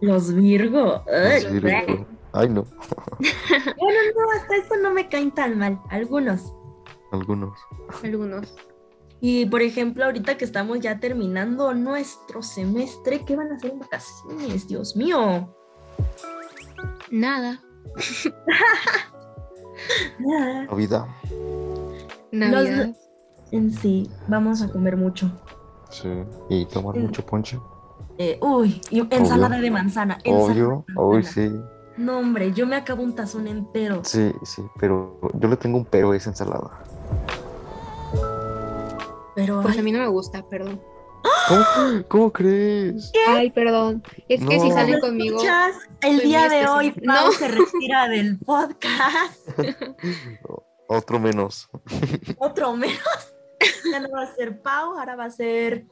Los 0.01 0.33
Virgo. 0.35 1.05
Ay, 1.07 1.43
Los 1.43 1.53
Virgo. 1.53 2.07
Ay, 2.33 2.49
no, 2.49 2.65
Bueno, 3.19 3.99
no, 4.17 4.31
hasta 4.37 4.57
eso 4.57 4.77
no 4.81 4.93
me 4.93 5.09
caen 5.09 5.33
tan 5.33 5.59
mal. 5.59 5.81
Algunos. 5.91 6.55
algunos. 7.11 7.59
Algunos. 8.05 8.55
Y 9.21 9.47
por 9.47 9.63
ejemplo, 9.63 10.05
ahorita 10.05 10.39
que 10.39 10.45
estamos 10.45 10.81
ya 10.81 10.99
terminando 10.99 11.75
nuestro 11.75 12.43
semestre, 12.43 13.25
¿qué 13.27 13.37
van 13.37 13.53
a 13.53 13.57
hacer 13.57 13.73
en 13.73 13.81
vacaciones? 13.81 14.67
Dios 14.67 14.97
mío. 14.97 15.55
Nada. 17.11 17.61
Nada. 20.19 20.65
Navidad. 20.65 21.07
Navidad. 22.33 22.97
En 23.51 23.73
sí, 23.73 24.09
vamos 24.29 24.63
a 24.63 24.71
comer 24.71 24.97
mucho. 24.97 25.31
Sí. 25.91 26.09
Y 26.49 26.65
tomar 26.67 26.97
mucho 26.97 27.27
ponche. 27.27 27.59
Eh, 28.23 28.37
uy, 28.43 28.83
y 28.91 29.01
ensalada 29.15 29.59
de 29.59 29.71
manzana. 29.71 30.19
ensalada 30.25 30.53
Obvio. 30.53 30.85
manzana. 31.23 31.33
sí. 31.33 31.61
No, 31.97 32.19
hombre, 32.19 32.53
yo 32.53 32.67
me 32.67 32.77
acabo 32.77 33.03
un 33.03 33.15
tazón 33.15 33.49
entero. 33.49 34.03
Sí, 34.05 34.31
sí. 34.43 34.63
Pero 34.79 35.19
yo 35.35 35.49
le 35.49 35.57
tengo 35.57 35.79
un 35.79 35.87
pero 35.87 36.11
a 36.13 36.17
esa 36.17 36.29
ensalada. 36.29 36.83
Pero 39.35 39.63
Pues 39.63 39.75
ay, 39.75 39.81
a 39.81 39.83
mí 39.83 39.93
no 39.93 40.01
me 40.01 40.07
gusta, 40.09 40.43
perdón. 40.49 40.81
¿Cómo, 41.49 41.65
¿Cómo 42.09 42.31
crees? 42.33 43.11
Ay, 43.29 43.51
perdón. 43.51 44.03
Es 44.29 44.45
que 44.45 44.61
si 44.61 44.71
salen 44.71 44.97
¿me 44.97 45.01
conmigo, 45.01 45.37
escuchas? 45.37 45.77
el 46.03 46.17
soy 46.19 46.27
día 46.27 46.49
de 46.51 46.67
hoy. 46.69 46.91
Pau 46.93 47.27
No. 47.27 47.33
se 47.33 47.49
retira 47.49 48.09
del 48.09 48.39
podcast. 48.39 49.49
Otro 50.89 51.19
menos. 51.21 51.71
Otro 52.39 52.77
menos. 52.77 52.99
Ya 53.91 54.01
no 54.01 54.11
va 54.11 54.23
a 54.25 54.35
ser 54.35 54.61
Pau, 54.61 54.99
ahora 54.99 55.17
va 55.17 55.25
a 55.25 55.31
ser 55.31 55.87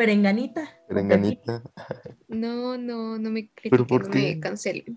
Perenganita. 0.00 0.62
Perenganita. 0.88 1.62
no, 2.28 2.78
no, 2.78 3.18
no 3.18 3.30
me 3.30 3.50
¿Pero 3.62 3.84
critiquen, 3.84 3.86
por 3.86 4.04
no 4.06 4.10
qué? 4.10 4.34
me 4.36 4.40
cancelen. 4.40 4.96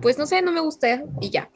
Pues 0.00 0.18
no 0.18 0.26
sé, 0.26 0.42
no 0.42 0.50
me 0.50 0.58
gusta 0.60 1.04
y 1.20 1.30
ya. 1.30 1.48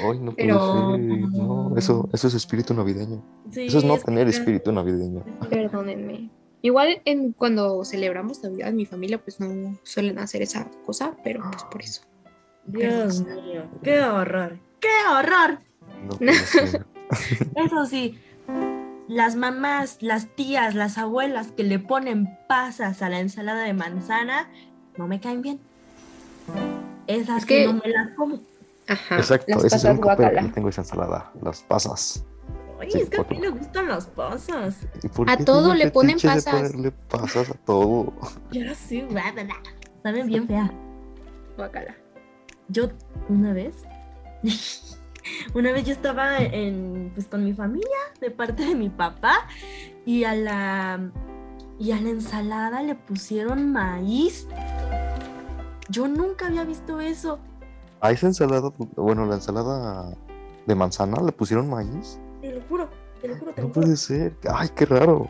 Ay, 0.00 0.18
no 0.20 0.32
puede 0.32 0.36
Pero- 0.36 0.92
ser. 0.92 1.00
No, 1.04 1.76
eso, 1.76 2.08
eso 2.14 2.28
es 2.28 2.34
espíritu 2.34 2.72
navideño. 2.72 3.22
Sí, 3.50 3.66
Eso 3.66 3.78
es 3.78 3.84
no 3.84 3.96
es 3.96 4.04
tener 4.04 4.24
que- 4.24 4.30
espíritu 4.30 4.72
navideño. 4.72 5.24
Perdónenme. 5.50 6.30
Igual 6.62 7.02
en, 7.04 7.32
cuando 7.32 7.84
celebramos 7.84 8.42
Navidad, 8.42 8.72
mi 8.72 8.86
familia 8.86 9.22
pues 9.22 9.38
no 9.38 9.78
suelen 9.82 10.18
hacer 10.18 10.40
esa 10.40 10.70
cosa, 10.86 11.14
pero 11.22 11.42
pues 11.50 11.64
por 11.64 11.82
eso. 11.82 12.00
Dios 12.64 13.20
mío, 13.26 13.68
qué 13.82 14.00
horror, 14.00 14.58
qué 14.80 14.88
horror. 15.12 15.60
No 16.02 16.16
puede 16.16 16.32
ser. 16.34 16.86
Eso 17.56 17.84
sí, 17.86 18.18
las 19.08 19.36
mamás, 19.36 19.98
las 20.02 20.26
tías, 20.34 20.74
las 20.74 20.98
abuelas 20.98 21.52
que 21.52 21.62
le 21.64 21.78
ponen 21.78 22.36
pasas 22.48 23.02
a 23.02 23.08
la 23.08 23.20
ensalada 23.20 23.62
de 23.64 23.72
manzana, 23.74 24.48
no 24.96 25.06
me 25.06 25.20
caen 25.20 25.42
bien. 25.42 25.60
Esas 27.06 27.38
Es 27.42 27.46
que 27.46 27.58
que- 27.58 27.66
no 27.66 27.74
me 27.74 27.88
las 27.90 28.10
como. 28.16 28.40
Ajá. 28.88 29.16
Exacto, 29.16 29.54
las 29.54 29.64
ese 29.64 29.76
es 29.76 29.84
el 29.84 29.90
único 29.92 30.16
que 30.16 30.30
le 30.42 30.48
tengo 30.50 30.68
esa 30.68 30.80
ensalada. 30.82 31.32
Las 31.42 31.62
pasas. 31.62 32.24
Oye, 32.78 32.90
Sí, 32.90 33.00
es 33.00 33.10
que 33.10 33.20
a 33.20 33.24
mí 33.24 33.38
le 33.38 33.48
gustan 33.48 33.88
las 33.88 34.06
pasas. 34.06 34.76
¿Y 35.02 35.08
por 35.08 35.30
A 35.30 35.36
todo 35.38 35.74
le 35.74 35.90
ponen 35.90 36.18
pasas. 36.20 36.44
ponerle 36.44 36.90
pasas 36.92 37.50
a 37.50 37.54
todo. 37.54 38.12
Sí, 38.76 39.02
bla. 39.02 39.32
saben 40.02 40.26
bien 40.26 40.46
fea. 40.46 40.70
Guacala. 41.56 41.94
Yo 42.68 42.88
una 43.28 43.52
vez, 43.52 43.74
una 45.54 45.72
vez 45.72 45.84
yo 45.84 45.92
estaba 45.92 46.38
en, 46.38 47.10
pues, 47.14 47.26
con 47.26 47.44
mi 47.44 47.52
familia 47.52 47.88
de 48.20 48.30
parte 48.30 48.64
de 48.66 48.74
mi 48.74 48.88
papá 48.88 49.46
y 50.04 50.24
a 50.24 50.34
la 50.34 51.10
y 51.78 51.92
a 51.92 52.00
la 52.00 52.08
ensalada 52.10 52.82
le 52.82 52.94
pusieron 52.94 53.70
maíz. 53.72 54.46
Yo 55.88 56.08
nunca 56.08 56.46
había 56.46 56.64
visto 56.64 57.00
eso. 57.00 57.38
A 58.00 58.10
esa 58.12 58.26
ensalada, 58.26 58.72
bueno, 58.96 59.24
la 59.26 59.36
ensalada 59.36 60.14
de 60.66 60.74
manzana 60.74 61.20
le 61.22 61.32
pusieron 61.32 61.68
maíz. 61.68 62.18
Te 62.40 62.52
lo 62.52 62.60
juro, 62.68 62.88
te 63.20 63.28
lo 63.28 63.36
juro, 63.36 63.52
te 63.52 63.62
lo 63.62 63.68
No 63.68 63.74
juro. 63.74 63.82
puede 63.86 63.96
ser. 63.96 64.34
Ay, 64.52 64.68
qué 64.74 64.86
raro. 64.86 65.28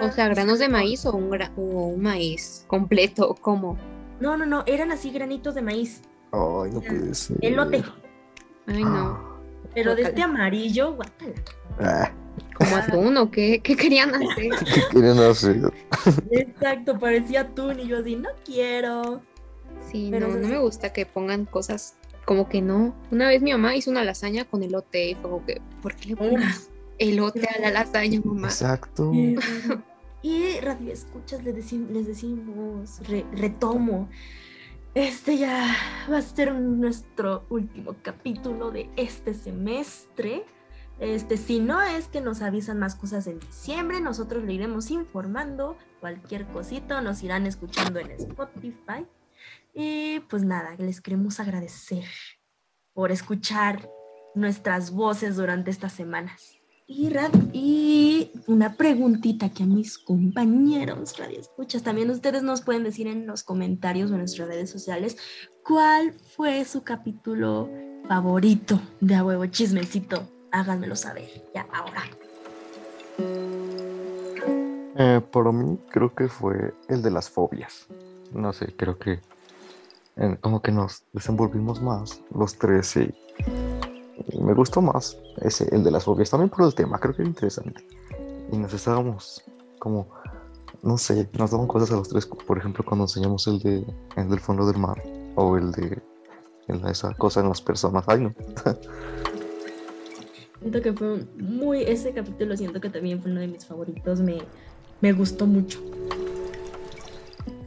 O 0.00 0.10
sea, 0.12 0.28
granos 0.28 0.58
de 0.58 0.68
maíz 0.68 1.06
o 1.06 1.12
un, 1.14 1.30
gra- 1.30 1.52
o 1.56 1.60
un 1.88 2.02
maíz 2.02 2.64
completo, 2.66 3.34
¿cómo? 3.40 3.76
No, 4.20 4.36
no, 4.36 4.44
no, 4.46 4.62
eran 4.66 4.92
así 4.92 5.10
granitos 5.10 5.54
de 5.54 5.62
maíz. 5.62 6.02
Ay, 6.32 6.70
no 6.72 6.80
puede 6.80 7.14
ser. 7.14 7.36
Elote. 7.40 7.84
Ay, 8.66 8.84
no. 8.84 9.34
Pero 9.74 9.94
de 9.96 10.02
este 10.02 10.22
amarillo, 10.22 10.94
guácala. 10.94 11.32
Ah, 11.80 12.12
como 12.56 12.76
atún 12.76 13.16
o 13.16 13.30
qué, 13.30 13.60
qué 13.62 13.76
querían 13.76 14.14
hacer. 14.14 14.50
¿Qué 14.74 14.82
querían 14.92 15.18
hacer? 15.18 15.72
Exacto, 16.30 16.98
parecía 16.98 17.40
atún 17.42 17.80
y 17.80 17.88
yo 17.88 17.98
así, 17.98 18.14
no 18.16 18.28
quiero. 18.44 19.20
Sí, 19.90 20.08
Pero 20.10 20.28
no, 20.28 20.36
no 20.36 20.48
me 20.48 20.58
gusta 20.58 20.92
que 20.92 21.06
pongan 21.06 21.44
cosas 21.46 21.94
como 22.24 22.48
que 22.48 22.62
no. 22.62 22.94
Una 23.10 23.28
vez 23.28 23.42
mi 23.42 23.50
mamá 23.52 23.74
hizo 23.76 23.90
una 23.90 24.04
lasaña 24.04 24.44
con 24.44 24.62
elote 24.62 25.10
y 25.10 25.14
fue 25.16 25.22
como 25.30 25.44
que, 25.44 25.60
¿por 25.82 25.94
qué 25.96 26.10
le 26.10 26.16
pones 26.16 26.70
elote 26.98 27.46
a 27.48 27.60
la 27.60 27.70
lasaña, 27.70 28.20
mamá? 28.24 28.48
Exacto. 28.48 29.10
Y 30.22 30.58
radio 30.60 30.90
escuchas, 30.90 31.44
les, 31.44 31.54
decim- 31.54 31.86
les 31.90 32.06
decimos, 32.06 33.00
re- 33.06 33.26
retomo. 33.32 34.08
Este 34.94 35.38
ya 35.38 35.74
va 36.08 36.18
a 36.18 36.22
ser 36.22 36.54
nuestro 36.54 37.44
último 37.50 37.96
capítulo 38.00 38.70
de 38.70 38.88
este 38.94 39.34
semestre. 39.34 40.44
Este, 41.00 41.36
si 41.36 41.58
no 41.58 41.82
es 41.82 42.06
que 42.06 42.20
nos 42.20 42.42
avisan 42.42 42.78
más 42.78 42.94
cosas 42.94 43.26
en 43.26 43.40
diciembre, 43.40 44.00
nosotros 44.00 44.44
le 44.44 44.52
iremos 44.52 44.92
informando. 44.92 45.76
Cualquier 45.98 46.46
cosita 46.46 47.00
nos 47.00 47.24
irán 47.24 47.44
escuchando 47.44 47.98
en 47.98 48.12
Spotify. 48.12 49.04
Y 49.74 50.20
pues 50.30 50.44
nada, 50.44 50.76
les 50.78 51.00
queremos 51.00 51.40
agradecer 51.40 52.04
por 52.92 53.10
escuchar 53.10 53.90
nuestras 54.36 54.92
voces 54.92 55.34
durante 55.34 55.72
estas 55.72 55.92
semanas. 55.92 56.53
Y, 56.86 58.30
una 58.46 58.74
preguntita 58.74 59.48
que 59.48 59.62
a 59.62 59.66
mis 59.66 59.96
compañeros 59.96 61.16
radio 61.18 61.40
escuchas, 61.40 61.82
también 61.82 62.10
ustedes 62.10 62.42
nos 62.42 62.60
pueden 62.60 62.84
decir 62.84 63.06
en 63.06 63.26
los 63.26 63.42
comentarios 63.42 64.10
o 64.10 64.14
en 64.14 64.20
nuestras 64.20 64.48
redes 64.48 64.70
sociales 64.70 65.16
cuál 65.64 66.12
fue 66.36 66.62
su 66.66 66.82
capítulo 66.82 67.70
favorito 68.06 68.80
de 69.00 69.14
A 69.14 69.24
Huevo 69.24 69.46
Chismecito. 69.46 70.28
Háganmelo 70.52 70.94
saber 70.94 71.28
ya 71.54 71.66
ahora. 71.72 72.02
Eh, 74.96 75.20
para 75.32 75.52
mí 75.52 75.78
creo 75.90 76.14
que 76.14 76.28
fue 76.28 76.74
el 76.88 77.00
de 77.00 77.10
las 77.10 77.30
fobias. 77.30 77.86
No 78.32 78.52
sé, 78.52 78.74
creo 78.76 78.98
que 78.98 79.20
como 80.42 80.62
que 80.62 80.70
nos 80.70 81.04
desenvolvimos 81.12 81.82
más 81.82 82.20
los 82.32 82.56
tres 82.56 82.96
y 82.96 83.12
me 84.40 84.54
gustó 84.54 84.80
más 84.80 85.16
ese, 85.42 85.68
el 85.74 85.82
de 85.84 85.90
las 85.90 86.04
fobias. 86.04 86.30
También 86.30 86.50
por 86.50 86.64
el 86.66 86.74
tema, 86.74 86.98
creo 86.98 87.14
que 87.14 87.22
era 87.22 87.28
interesante. 87.30 87.86
Y 88.52 88.56
nos 88.56 88.72
estábamos 88.72 89.42
como, 89.78 90.08
no 90.82 90.96
sé, 90.98 91.28
nos 91.38 91.50
daban 91.50 91.66
cosas 91.66 91.90
a 91.92 91.96
los 91.96 92.08
tres. 92.08 92.26
Por 92.26 92.58
ejemplo, 92.58 92.84
cuando 92.84 93.04
enseñamos 93.04 93.46
el, 93.46 93.58
de, 93.60 93.84
el 94.16 94.28
del 94.28 94.40
fondo 94.40 94.66
del 94.66 94.78
mar 94.78 95.02
o 95.34 95.56
el 95.56 95.72
de 95.72 96.02
el- 96.68 96.86
esa 96.88 97.12
cosa 97.14 97.40
en 97.40 97.48
las 97.48 97.60
personas. 97.60 98.04
Ay, 98.06 98.20
no. 98.20 98.34
Siento 100.60 100.80
que 100.80 100.92
fue 100.94 101.26
muy, 101.36 101.82
ese 101.82 102.12
capítulo 102.14 102.56
siento 102.56 102.80
que 102.80 102.88
también 102.88 103.20
fue 103.20 103.30
uno 103.30 103.40
de 103.40 103.48
mis 103.48 103.66
favoritos, 103.66 104.20
me, 104.22 104.38
me 105.02 105.12
gustó 105.12 105.44
mucho. 105.46 105.78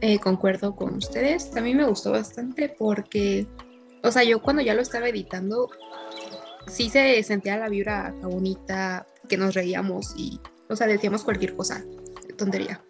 Eh, 0.00 0.18
concuerdo 0.18 0.74
con 0.74 0.94
ustedes. 0.96 1.50
También 1.52 1.76
me 1.76 1.86
gustó 1.86 2.10
bastante 2.10 2.68
porque, 2.76 3.46
o 4.02 4.10
sea, 4.10 4.24
yo 4.24 4.42
cuando 4.42 4.62
ya 4.62 4.74
lo 4.74 4.82
estaba 4.82 5.08
editando, 5.08 5.68
sí 6.66 6.90
se 6.90 7.22
sentía 7.22 7.56
la 7.56 7.68
vibra 7.68 8.14
bonita, 8.22 9.06
que 9.28 9.36
nos 9.36 9.54
reíamos 9.54 10.14
y, 10.16 10.40
o 10.68 10.76
sea, 10.76 10.86
decíamos 10.86 11.24
cualquier 11.24 11.54
cosa, 11.54 11.84
tontería. 12.36 12.80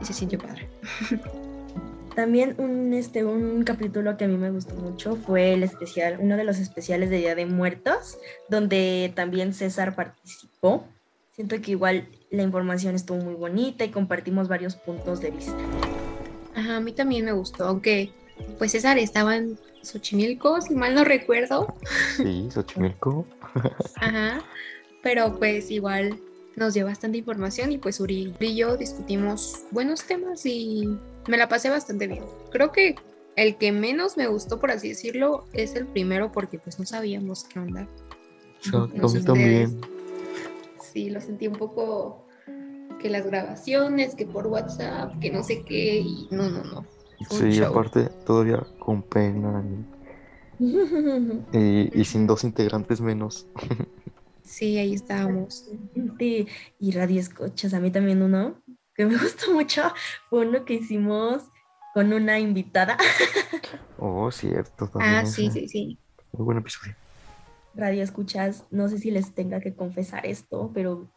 Y 0.00 0.04
se 0.04 0.12
sintió 0.12 0.38
padre. 0.38 0.68
También 2.14 2.56
un, 2.58 2.92
este, 2.92 3.24
un 3.24 3.62
capítulo 3.62 4.16
que 4.16 4.24
a 4.24 4.28
mí 4.28 4.36
me 4.36 4.50
gustó 4.50 4.74
mucho 4.74 5.16
fue 5.16 5.54
el 5.54 5.62
especial, 5.62 6.18
uno 6.20 6.36
de 6.36 6.44
los 6.44 6.58
especiales 6.58 7.08
de 7.08 7.18
Día 7.18 7.34
de 7.34 7.46
Muertos, 7.46 8.18
donde 8.48 9.12
también 9.14 9.54
César 9.54 9.94
participó. 9.94 10.84
Siento 11.32 11.60
que 11.62 11.70
igual 11.70 12.08
la 12.30 12.42
información 12.42 12.94
estuvo 12.94 13.18
muy 13.18 13.34
bonita 13.34 13.84
y 13.84 13.90
compartimos 13.90 14.48
varios 14.48 14.74
puntos 14.74 15.20
de 15.20 15.30
vista. 15.30 15.56
Ajá, 16.54 16.76
a 16.76 16.80
mí 16.80 16.92
también 16.92 17.24
me 17.24 17.32
gustó, 17.32 17.64
aunque 17.64 18.12
pues 18.58 18.72
César 18.72 18.98
estaba 18.98 19.36
en 19.36 19.58
Xochimilco, 19.82 20.60
si 20.60 20.74
mal 20.74 20.94
no 20.94 21.04
recuerdo. 21.04 21.74
Sí, 22.16 22.48
Xochimilco. 22.50 23.26
Ajá, 23.96 24.42
pero 25.02 25.38
pues 25.38 25.70
igual 25.70 26.18
nos 26.56 26.74
dio 26.74 26.84
bastante 26.84 27.18
información 27.18 27.72
y 27.72 27.78
pues 27.78 28.00
Uri 28.00 28.34
y 28.38 28.56
yo 28.56 28.76
discutimos 28.76 29.62
buenos 29.70 30.04
temas 30.04 30.44
y 30.44 30.88
me 31.26 31.36
la 31.36 31.48
pasé 31.48 31.70
bastante 31.70 32.06
bien. 32.06 32.24
Creo 32.50 32.72
que 32.72 32.96
el 33.36 33.56
que 33.56 33.72
menos 33.72 34.16
me 34.16 34.26
gustó, 34.26 34.58
por 34.60 34.70
así 34.70 34.90
decirlo, 34.90 35.46
es 35.52 35.74
el 35.74 35.86
primero 35.86 36.32
porque 36.32 36.58
pues 36.58 36.78
no 36.78 36.84
sabíamos 36.84 37.44
qué 37.44 37.58
onda. 37.58 37.88
Exacto, 38.58 38.90
No 38.94 39.24
también. 39.24 39.80
Sí, 40.92 41.08
lo 41.08 41.20
sentí 41.20 41.46
un 41.46 41.56
poco 41.56 42.26
que 43.00 43.08
las 43.08 43.26
grabaciones, 43.26 44.14
que 44.14 44.26
por 44.26 44.46
WhatsApp, 44.46 45.18
que 45.20 45.30
no 45.30 45.42
sé 45.42 45.62
qué 45.62 46.00
y 46.00 46.28
no, 46.30 46.50
no, 46.50 46.64
no. 46.64 46.99
Sí, 47.28 47.52
show. 47.52 47.66
aparte 47.68 48.04
todavía 48.24 48.66
con 48.78 49.02
pena 49.02 49.62
y, 50.58 50.64
y- 51.56 51.90
y 52.00 52.04
sin 52.04 52.26
dos 52.26 52.44
integrantes 52.44 53.00
menos. 53.00 53.46
Sí, 54.42 54.78
ahí 54.78 54.94
estábamos. 54.94 55.70
Sí, 56.18 56.48
y 56.80 56.90
radio 56.90 57.20
escuchas, 57.20 57.72
a 57.72 57.78
mí 57.78 57.92
también 57.92 58.20
uno 58.20 58.60
que 58.96 59.06
me 59.06 59.16
gustó 59.18 59.52
mucho 59.52 59.92
fue 60.28 60.44
uno 60.44 60.64
que 60.64 60.74
hicimos 60.74 61.44
con 61.94 62.12
una 62.12 62.36
invitada. 62.40 62.96
Oh, 63.96 64.28
cierto. 64.32 64.88
También 64.88 65.20
Ah, 65.20 65.26
sí, 65.26 65.50
sí, 65.52 65.68
sí. 65.68 65.98
Muy 66.32 66.44
buen 66.46 66.58
episodio. 66.58 66.96
Radio 67.76 68.02
escuchas, 68.02 68.64
no 68.72 68.88
sé 68.88 68.98
si 68.98 69.12
les 69.12 69.32
tenga 69.36 69.60
que 69.60 69.72
confesar 69.76 70.26
esto, 70.26 70.72
pero 70.74 71.08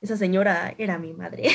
esa 0.00 0.16
señora 0.16 0.72
era 0.78 0.96
mi 0.98 1.12
madre. 1.12 1.48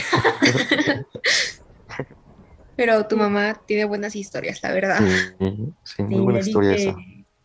Pero 2.82 3.06
tu 3.06 3.16
mamá 3.16 3.62
tiene 3.68 3.86
buenas 3.86 4.16
historias, 4.16 4.64
la 4.64 4.72
verdad. 4.74 4.98
Sí, 5.38 5.72
sí, 5.84 6.02
muy 6.02 6.16
Sí, 6.16 6.20
buena 6.22 6.40
historia 6.40 6.72
dije- 6.72 6.90
esa. 6.90 6.98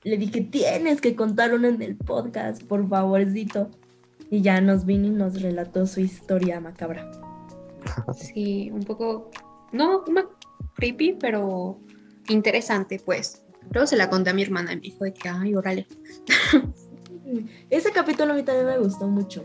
Le 0.02 0.16
dije, 0.16 0.40
tienes 0.40 1.02
que 1.02 1.14
contar 1.14 1.52
uno 1.52 1.68
en 1.68 1.82
el 1.82 1.94
podcast, 1.94 2.62
por 2.62 2.88
favorcito. 2.88 3.70
Y 4.30 4.40
ya 4.40 4.62
nos 4.62 4.86
vino 4.86 5.08
y 5.08 5.10
nos 5.10 5.42
relató 5.42 5.86
su 5.86 6.00
historia 6.00 6.58
macabra. 6.58 7.10
Sí, 8.14 8.70
un 8.72 8.82
poco, 8.84 9.30
no, 9.72 10.04
creepy, 10.74 11.18
pero 11.20 11.80
interesante, 12.30 12.98
pues. 13.04 13.42
Luego 13.72 13.86
se 13.86 13.96
la 13.96 14.08
conté 14.08 14.30
a 14.30 14.32
mi 14.32 14.42
hermana 14.42 14.72
y 14.72 14.76
me 14.76 14.80
dijo 14.80 15.04
de 15.04 15.12
que, 15.12 15.28
ay, 15.28 15.54
órale. 15.54 15.86
Ese 17.68 17.92
capítulo 17.92 18.32
a 18.32 18.36
mí 18.36 18.42
también 18.42 18.68
me 18.68 18.78
gustó 18.78 19.06
mucho. 19.06 19.44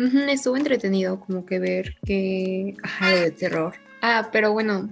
Ujú, 0.00 0.18
estuvo 0.28 0.56
entretenido 0.56 1.20
como 1.20 1.46
que 1.46 1.60
ver 1.60 1.94
que, 2.04 2.74
ajá, 2.82 3.12
lo 3.12 3.20
de 3.20 3.30
terror. 3.30 3.74
Ah, 4.02 4.28
pero 4.32 4.52
bueno, 4.52 4.88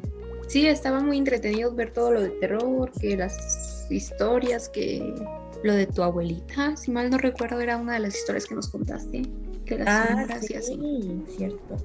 sí, 0.49 0.67
estaba 0.67 1.01
muy 1.01 1.19
entretenido 1.19 1.73
ver 1.75 1.93
todo 1.93 2.13
lo 2.13 2.21
de 2.21 2.29
terror, 2.31 2.91
que 3.01 3.17
las 3.17 3.87
historias, 3.91 4.69
que 4.69 5.15
lo 5.63 5.75
de 5.75 5.87
tu 5.87 6.03
abuelita, 6.03 6.77
si 6.77 6.91
mal 6.91 7.11
no 7.11 7.19
recuerdo, 7.19 7.61
era 7.61 7.77
una 7.77 7.95
de 7.95 8.01
las 8.01 8.17
historias 8.17 8.47
que 8.47 8.55
nos 8.55 8.69
contaste, 8.69 9.23
que 9.65 9.79
las 9.79 9.89
Ah, 9.89 10.07
sombras 10.17 10.51
y 10.51 10.55
así. 10.55 10.75
sí, 10.75 11.23
cierto. 11.37 11.77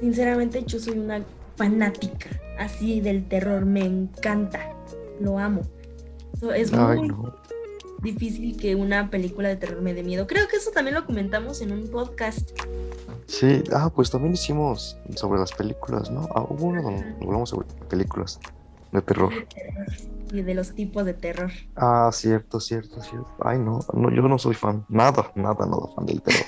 Sinceramente, 0.00 0.62
yo 0.66 0.78
soy 0.80 0.98
una 0.98 1.24
fanática 1.56 2.28
así 2.58 3.00
del 3.00 3.28
terror. 3.28 3.64
Me 3.66 3.84
encanta. 3.84 4.74
Lo 5.20 5.38
amo. 5.38 5.62
So, 6.40 6.52
es 6.52 6.72
Ay, 6.72 6.98
muy 6.98 7.08
no. 7.08 7.36
difícil 8.02 8.56
que 8.56 8.74
una 8.74 9.10
película 9.10 9.48
de 9.50 9.56
terror 9.56 9.80
me 9.80 9.94
dé 9.94 10.02
miedo. 10.02 10.26
Creo 10.26 10.48
que 10.48 10.56
eso 10.56 10.72
también 10.72 10.94
lo 10.96 11.06
comentamos 11.06 11.60
en 11.60 11.70
un 11.72 11.88
podcast. 11.88 12.50
Sí, 13.26 13.62
ah, 13.72 13.90
pues 13.94 14.10
también 14.10 14.34
hicimos 14.34 14.98
sobre 15.16 15.40
las 15.40 15.52
películas, 15.52 16.10
¿no? 16.10 16.28
Ah, 16.34 16.44
hubo 16.48 16.66
uno 16.66 16.82
donde 16.82 17.04
hablamos 17.22 17.50
sobre 17.50 17.66
películas 17.88 18.40
de 18.92 19.02
terror. 19.02 19.32
Y 20.32 20.42
de 20.42 20.54
los 20.54 20.74
tipos 20.74 21.04
de 21.04 21.14
terror. 21.14 21.50
Ah, 21.76 22.10
cierto, 22.12 22.60
cierto, 22.60 23.00
cierto. 23.02 23.28
Ay, 23.40 23.58
no, 23.58 23.80
no, 23.92 24.10
yo 24.10 24.22
no 24.22 24.38
soy 24.38 24.54
fan. 24.54 24.84
Nada, 24.88 25.30
nada, 25.34 25.66
nada 25.66 25.88
fan 25.94 26.06
del 26.06 26.22
terror. 26.22 26.46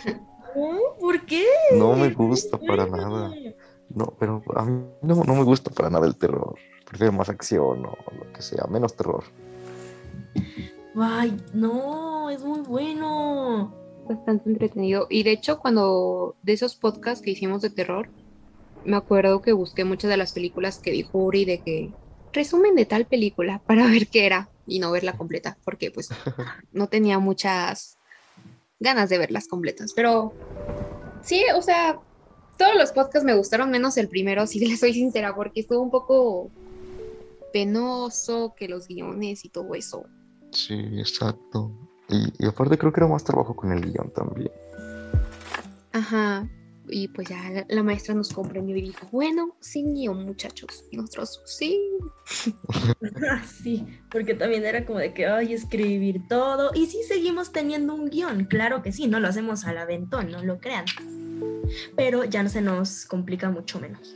¿Por 1.00 1.26
qué? 1.26 1.44
No 1.72 1.94
me 1.94 2.10
gusta 2.10 2.58
para 2.58 2.86
nada. 2.86 3.30
No, 3.90 4.06
pero 4.18 4.42
a 4.56 4.64
mí 4.64 4.84
no, 5.02 5.22
no 5.24 5.34
me 5.34 5.42
gusta 5.44 5.70
para 5.70 5.90
nada 5.90 6.06
el 6.06 6.16
terror. 6.16 6.54
Prefiero 6.86 7.12
más 7.12 7.28
acción 7.28 7.84
o 7.84 7.96
lo 8.18 8.32
que 8.32 8.42
sea, 8.42 8.64
menos 8.68 8.94
terror. 8.94 9.24
Ay, 10.96 11.36
no, 11.52 12.30
es 12.30 12.42
muy 12.44 12.60
bueno. 12.60 13.83
Bastante 14.08 14.50
entretenido. 14.50 15.06
Y 15.08 15.22
de 15.22 15.32
hecho, 15.32 15.58
cuando 15.58 16.36
de 16.42 16.52
esos 16.52 16.76
podcasts 16.76 17.24
que 17.24 17.30
hicimos 17.30 17.62
de 17.62 17.70
terror, 17.70 18.10
me 18.84 18.96
acuerdo 18.96 19.40
que 19.40 19.52
busqué 19.52 19.84
muchas 19.84 20.10
de 20.10 20.16
las 20.16 20.32
películas 20.32 20.80
que 20.80 20.90
dijo 20.90 21.18
Uri 21.18 21.44
de 21.44 21.62
que 21.62 21.94
resumen 22.32 22.74
de 22.74 22.84
tal 22.84 23.06
película 23.06 23.62
para 23.66 23.86
ver 23.86 24.08
qué 24.08 24.26
era 24.26 24.50
y 24.66 24.78
no 24.78 24.92
verla 24.92 25.16
completa, 25.16 25.58
porque 25.64 25.90
pues 25.90 26.08
no 26.72 26.88
tenía 26.88 27.18
muchas 27.18 27.98
ganas 28.78 29.08
de 29.08 29.18
verlas 29.18 29.48
completas. 29.48 29.92
Pero 29.94 30.34
sí, 31.22 31.42
o 31.56 31.62
sea, 31.62 31.98
todos 32.58 32.74
los 32.76 32.92
podcasts 32.92 33.24
me 33.24 33.34
gustaron 33.34 33.70
menos 33.70 33.96
el 33.96 34.08
primero, 34.08 34.46
si 34.46 34.60
les 34.60 34.80
soy 34.80 34.92
sincera, 34.92 35.34
porque 35.34 35.60
estuvo 35.60 35.80
un 35.80 35.90
poco 35.90 36.50
penoso 37.52 38.54
que 38.56 38.68
los 38.68 38.88
guiones 38.88 39.44
y 39.44 39.48
todo 39.48 39.74
eso. 39.74 40.04
Sí, 40.50 40.74
exacto. 40.98 41.70
Y, 42.08 42.32
y 42.38 42.46
aparte 42.46 42.78
creo 42.78 42.92
que 42.92 43.00
era 43.00 43.08
más 43.08 43.24
trabajo 43.24 43.56
con 43.56 43.72
el 43.72 43.80
guion 43.80 44.10
también. 44.12 44.50
Ajá. 45.92 46.48
Y 46.88 47.08
pues 47.08 47.28
ya 47.28 47.50
la, 47.50 47.66
la 47.68 47.82
maestra 47.82 48.14
nos 48.14 48.30
comprendió 48.32 48.76
y 48.76 48.82
dijo, 48.82 49.08
bueno, 49.10 49.56
sin 49.60 49.94
guion, 49.94 50.24
muchachos. 50.24 50.84
Y 50.90 50.96
nosotros, 50.98 51.40
sí. 51.46 51.80
Sí, 53.46 53.86
porque 54.10 54.34
también 54.34 54.64
era 54.64 54.84
como 54.84 54.98
de 54.98 55.14
que, 55.14 55.26
ay, 55.26 55.54
escribir 55.54 56.20
todo. 56.28 56.70
Y 56.74 56.86
sí 56.86 57.02
seguimos 57.08 57.52
teniendo 57.52 57.94
un 57.94 58.10
guion, 58.10 58.44
claro 58.44 58.82
que 58.82 58.92
sí, 58.92 59.06
no 59.06 59.20
lo 59.20 59.28
hacemos 59.28 59.64
al 59.64 59.78
aventón, 59.78 60.30
no 60.30 60.42
lo 60.44 60.58
crean. 60.58 60.84
Pero 61.96 62.24
ya 62.24 62.42
no 62.42 62.50
se 62.50 62.60
nos 62.60 63.06
complica 63.06 63.50
mucho 63.50 63.80
menos. 63.80 64.14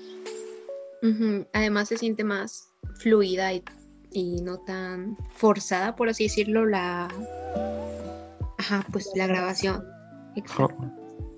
Ujú, 1.02 1.46
Además 1.52 1.88
se 1.88 1.96
siente 1.96 2.24
más 2.24 2.68
fluida 3.00 3.52
y, 3.54 3.62
y 4.10 4.42
no 4.42 4.58
tan 4.58 5.16
forzada, 5.30 5.96
por 5.96 6.08
así 6.08 6.24
decirlo, 6.24 6.66
la... 6.66 7.08
Ajá, 8.58 8.84
pues 8.92 9.10
la 9.14 9.26
grabación. 9.26 9.84
Exacto. 10.36 10.92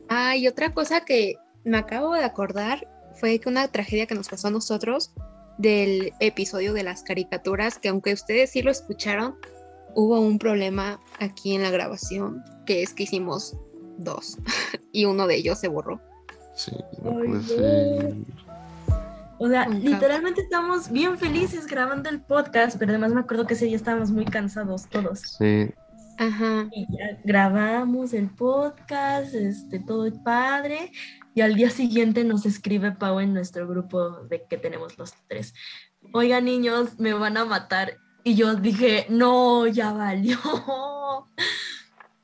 Ah, 0.08 0.36
y 0.36 0.48
otra 0.48 0.72
cosa 0.74 1.04
que 1.04 1.36
me 1.64 1.78
acabo 1.78 2.14
de 2.14 2.24
acordar 2.24 2.88
fue 3.14 3.38
que 3.38 3.48
una 3.48 3.68
tragedia 3.68 4.06
que 4.06 4.14
nos 4.14 4.28
pasó 4.28 4.48
a 4.48 4.50
nosotros 4.50 5.12
del 5.58 6.12
episodio 6.20 6.72
de 6.72 6.82
las 6.82 7.02
caricaturas, 7.02 7.78
que 7.78 7.88
aunque 7.88 8.12
ustedes 8.12 8.50
sí 8.50 8.62
lo 8.62 8.70
escucharon, 8.70 9.36
hubo 9.94 10.20
un 10.20 10.38
problema 10.38 11.00
aquí 11.18 11.54
en 11.54 11.62
la 11.62 11.70
grabación, 11.70 12.42
que 12.64 12.82
es 12.82 12.94
que 12.94 13.04
hicimos 13.04 13.56
dos 13.98 14.38
y 14.92 15.04
uno 15.04 15.26
de 15.26 15.36
ellos 15.36 15.58
se 15.58 15.68
borró. 15.68 16.00
Sí, 16.54 16.72
no 17.02 17.12
puede 17.12 17.42
ser. 17.42 18.14
O 19.38 19.48
sea, 19.48 19.62
Ajá. 19.62 19.70
literalmente 19.70 20.42
estamos 20.42 20.90
bien 20.90 21.16
felices 21.18 21.66
grabando 21.66 22.10
el 22.10 22.20
podcast, 22.20 22.76
pero 22.78 22.90
además 22.90 23.12
me 23.12 23.20
acuerdo 23.20 23.46
que 23.46 23.54
ese 23.54 23.66
día 23.66 23.76
estábamos 23.76 24.10
muy 24.10 24.26
cansados 24.26 24.86
todos. 24.86 25.20
Sí, 25.20 25.70
Ajá. 26.20 26.68
Y 26.70 26.86
ya 26.90 27.18
grabamos 27.24 28.12
el 28.12 28.28
podcast, 28.28 29.34
este, 29.34 29.78
todo 29.78 30.04
es 30.04 30.18
padre. 30.18 30.92
Y 31.34 31.40
al 31.40 31.54
día 31.54 31.70
siguiente 31.70 32.24
nos 32.24 32.44
escribe 32.44 32.92
Pau 32.92 33.20
en 33.20 33.32
nuestro 33.32 33.66
grupo 33.66 34.10
de 34.28 34.44
que 34.46 34.58
tenemos 34.58 34.98
los 34.98 35.14
tres. 35.28 35.54
Oigan, 36.12 36.44
niños, 36.44 36.98
me 36.98 37.14
van 37.14 37.38
a 37.38 37.46
matar. 37.46 37.96
Y 38.22 38.34
yo 38.34 38.54
dije, 38.54 39.06
no, 39.08 39.66
ya 39.66 39.92
valió. 39.92 40.38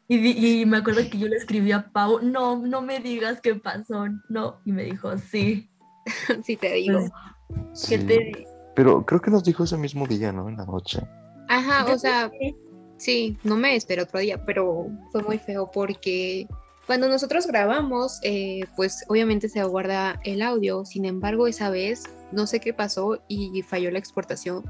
Y, 0.09 0.61
y 0.61 0.67
me 0.67 0.77
acuerdo 0.77 1.01
que 1.11 1.19
yo 1.19 1.27
le 1.27 1.35
escribí 1.35 1.73
a 1.73 1.91
Pau, 1.91 2.21
no, 2.23 2.65
no 2.65 2.81
me 2.81 3.01
digas 3.01 3.41
qué 3.41 3.57
pasó, 3.57 4.07
no. 4.29 4.61
Y 4.65 4.71
me 4.71 4.85
dijo, 4.85 5.19
sí. 5.19 5.69
sí 6.45 6.57
te 6.57 6.75
digo. 6.75 7.01
Pues, 7.49 7.89
¿Qué 7.89 7.99
sí. 7.99 8.07
te 8.07 8.19
di? 8.19 8.47
Pero 8.77 9.05
creo 9.05 9.21
que 9.21 9.33
nos 9.33 9.43
dijo 9.43 9.65
ese 9.65 9.77
mismo 9.77 10.07
día, 10.07 10.31
¿no? 10.31 10.49
En 10.49 10.59
la 10.59 10.65
noche. 10.65 11.01
Ajá, 11.49 11.93
o 11.93 11.99
sea, 11.99 12.31
Sí. 12.39 12.55
Sí, 12.97 13.37
no 13.45 13.57
me 13.57 13.77
esperé 13.77 14.03
otro 14.03 14.21
día, 14.21 14.45
pero 14.45 14.89
fue 15.13 15.23
muy 15.23 15.39
feo 15.39 15.71
porque 15.71 16.47
cuando 16.87 17.09
nosotros 17.09 17.47
grabamos, 17.47 18.21
eh, 18.23 18.61
pues 18.77 19.05
obviamente 19.09 19.49
se 19.49 19.63
guarda 19.65 20.21
el 20.25 20.41
audio, 20.41 20.85
sin 20.85 21.05
embargo 21.05 21.47
esa 21.47 21.69
vez 21.69 22.05
no 22.33 22.47
sé 22.47 22.61
qué 22.61 22.73
pasó 22.73 23.23
y 23.29 23.63
falló 23.63 23.91
la 23.91 23.99
exportación 23.99 24.65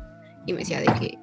y 0.47 0.53
me 0.53 0.61
decía 0.61 0.81
de 0.81 0.87
que 0.99 1.19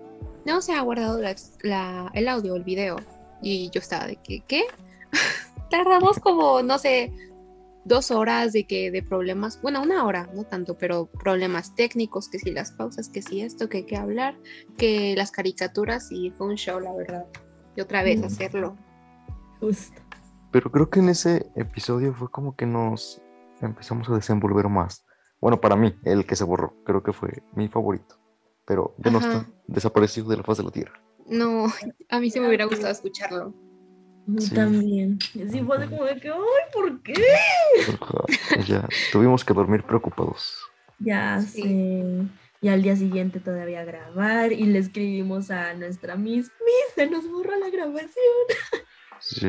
no 0.45 0.61
se 0.61 0.73
ha 0.73 0.81
guardado 0.81 1.19
el 1.19 2.27
audio, 2.27 2.55
el 2.55 2.63
video 2.63 2.97
y 3.41 3.69
yo 3.71 3.79
estaba 3.79 4.07
de 4.07 4.17
que, 4.17 4.41
¿qué? 4.47 4.63
Tardamos 5.69 6.19
como, 6.19 6.61
no 6.61 6.77
sé, 6.77 7.11
dos 7.85 8.11
horas 8.11 8.53
de 8.53 8.65
que 8.65 8.91
de 8.91 9.03
problemas, 9.03 9.61
bueno, 9.61 9.81
una 9.81 10.05
hora, 10.05 10.29
no 10.33 10.43
tanto, 10.45 10.77
pero 10.77 11.07
problemas 11.07 11.75
técnicos, 11.75 12.29
que 12.29 12.39
si 12.39 12.51
las 12.51 12.71
pausas, 12.71 13.09
que 13.09 13.21
si 13.21 13.41
esto, 13.41 13.69
que 13.69 13.77
hay 13.79 13.85
que 13.85 13.97
hablar, 13.97 14.37
que 14.77 15.15
las 15.17 15.31
caricaturas 15.31 16.11
y 16.11 16.31
fue 16.31 16.47
un 16.47 16.55
show, 16.55 16.79
la 16.79 16.93
verdad. 16.93 17.25
Y 17.75 17.81
otra 17.81 18.03
vez 18.03 18.21
Mm. 18.21 18.25
hacerlo. 18.25 18.77
Justo. 19.59 20.01
Pero 20.51 20.71
creo 20.71 20.89
que 20.89 20.99
en 20.99 21.09
ese 21.09 21.51
episodio 21.55 22.13
fue 22.13 22.29
como 22.29 22.55
que 22.55 22.65
nos 22.65 23.21
empezamos 23.61 24.07
a 24.09 24.15
desenvolver 24.15 24.69
más. 24.69 25.05
Bueno, 25.41 25.59
para 25.59 25.75
mí, 25.75 25.93
el 26.03 26.25
que 26.25 26.35
se 26.35 26.43
borró, 26.43 26.75
creo 26.85 27.01
que 27.03 27.11
fue 27.11 27.43
mi 27.55 27.67
favorito. 27.67 28.15
Pero 28.65 28.95
ya 28.97 29.11
no 29.11 29.19
está 29.19 29.45
desaparecido 29.67 30.29
de 30.29 30.37
la 30.37 30.43
faz 30.43 30.57
de 30.57 30.63
la 30.63 30.71
tierra. 30.71 30.93
No, 31.27 31.65
a 32.09 32.19
mí 32.19 32.29
sí 32.29 32.39
me 32.39 32.47
hubiera 32.47 32.65
gustado 32.65 32.91
escucharlo. 32.91 33.53
Mí 34.25 34.41
Sí. 34.41 34.53
también. 34.55 35.19
Sí, 35.21 35.61
fue 35.65 35.77
de 35.79 35.89
como 35.89 36.05
de 36.05 36.19
que, 36.19 36.29
ay, 36.29 36.37
¿por 36.73 37.01
qué? 37.03 37.13
Ya 38.67 38.87
tuvimos 39.11 39.43
que 39.43 39.53
dormir 39.53 39.83
preocupados. 39.83 40.57
Ya 40.99 41.41
Sí. 41.41 41.61
sé. 41.61 42.27
Y 42.61 42.69
al 42.69 42.81
día 42.81 42.95
siguiente 42.95 43.41
todavía 43.41 43.83
grabar 43.83 44.53
y 44.53 44.63
le 44.65 44.79
escribimos 44.79 45.51
a 45.51 45.73
nuestra 45.73 46.15
Miss, 46.15 46.45
Miss, 46.63 46.95
se 46.95 47.09
nos 47.09 47.29
borró 47.29 47.57
la 47.59 47.69
grabación. 47.69 48.07
Sí, 49.19 49.47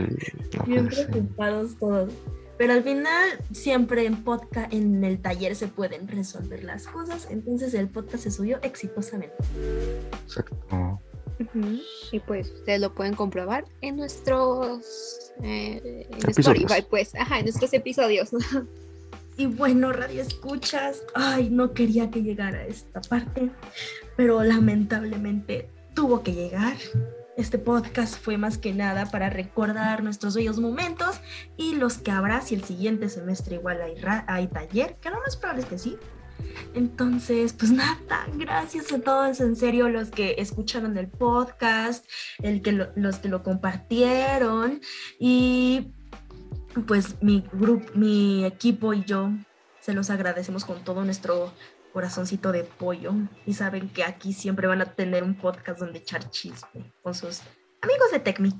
no 0.57 0.65
Bien 0.65 0.91
ser. 0.93 1.09
preocupados 1.11 1.79
todos. 1.79 2.13
Pero 2.59 2.73
al 2.73 2.83
final, 2.85 3.29
siempre 3.53 4.07
en 4.07 4.23
podcast, 4.23 4.73
en 4.73 5.03
el 5.05 5.21
taller 5.21 5.57
se 5.57 5.67
pueden 5.69 6.07
resolver 6.09 6.63
las 6.65 6.87
cosas. 6.87 7.29
Entonces 7.31 7.75
el 7.75 7.89
podcast 7.89 8.23
se 8.25 8.31
subió 8.31 8.59
exitosamente. 8.63 9.35
Exacto. 10.25 11.01
Y 12.13 12.21
pues 12.21 12.51
ustedes 12.51 12.81
lo 12.81 12.95
pueden 12.95 13.15
comprobar 13.15 13.65
en 13.81 13.97
nuestros 13.97 15.33
eh, 15.43 16.07
en 16.11 16.19
Episodios. 16.31 16.63
Spotify, 16.71 16.87
pues, 16.89 17.15
ajá, 17.15 17.39
en 17.39 17.45
nuestros 17.47 17.73
episodios. 17.73 18.31
Y 19.37 19.47
bueno, 19.47 19.93
radio 19.93 20.23
escuchas, 20.23 21.03
ay, 21.13 21.51
no 21.51 21.73
quería 21.75 22.09
que 22.09 22.23
llegara 22.23 22.67
esta 22.67 23.01
parte, 23.01 23.51
pero 24.17 24.45
lamentablemente 24.45 25.69
tuvo 25.93 26.23
que 26.23 26.33
llegar. 26.35 26.77
Este 27.37 27.59
podcast 27.59 28.15
fue 28.17 28.39
más 28.39 28.59
que 28.59 28.73
nada 28.73 29.11
para 29.11 29.31
recordar 29.31 30.05
nuestros 30.05 30.37
bellos 30.37 30.61
momentos 30.61 31.21
y 31.57 31.75
los 31.75 31.99
que 31.99 32.13
habrá 32.13 32.43
si 32.43 32.55
el 32.55 32.63
siguiente 32.63 33.09
semestre 33.09 33.57
igual 33.57 33.81
hay, 33.83 33.97
ra- 33.97 34.25
hay 34.29 34.47
taller, 34.47 34.95
que 35.01 35.11
lo 35.11 35.19
más 35.19 35.37
probable 35.37 35.63
es 35.63 35.69
que 35.69 35.79
sí. 35.81 35.97
Entonces, 36.75 37.53
pues 37.53 37.71
nada, 37.71 38.27
gracias 38.35 38.93
a 38.93 39.01
todos, 39.01 39.41
en 39.41 39.57
serio, 39.57 39.89
los 39.89 40.11
que 40.11 40.35
escucharon 40.39 40.97
el 40.99 41.09
podcast, 41.09 42.05
el 42.43 42.63
que 42.63 42.73
lo- 42.73 42.89
los 42.97 43.19
que 43.19 43.29
lo 43.29 43.43
compartieron 43.43 44.81
y 45.19 45.93
pues 46.87 47.23
mi 47.23 47.45
grupo, 47.53 47.87
mi 47.95 48.45
equipo 48.45 48.93
y 48.95 49.05
yo 49.05 49.31
se 49.81 49.93
los 49.95 50.11
agradecemos 50.11 50.65
con 50.65 50.83
todo 50.83 51.05
nuestro 51.05 51.53
corazoncito 51.93 52.51
de 52.51 52.65
pollo 52.65 53.13
y 53.47 53.55
saben 53.55 53.89
que 53.89 54.03
aquí 54.03 54.33
siempre 54.33 54.67
van 54.67 54.81
a 54.81 54.87
tener 54.87 55.23
un 55.23 55.37
podcast 55.37 55.79
donde 55.79 56.01
echar 56.01 56.29
chisme 56.31 56.93
con 57.03 57.15
sus 57.15 57.41
amigos 57.83 58.11
de 58.11 58.19
Tecmi. 58.19 58.53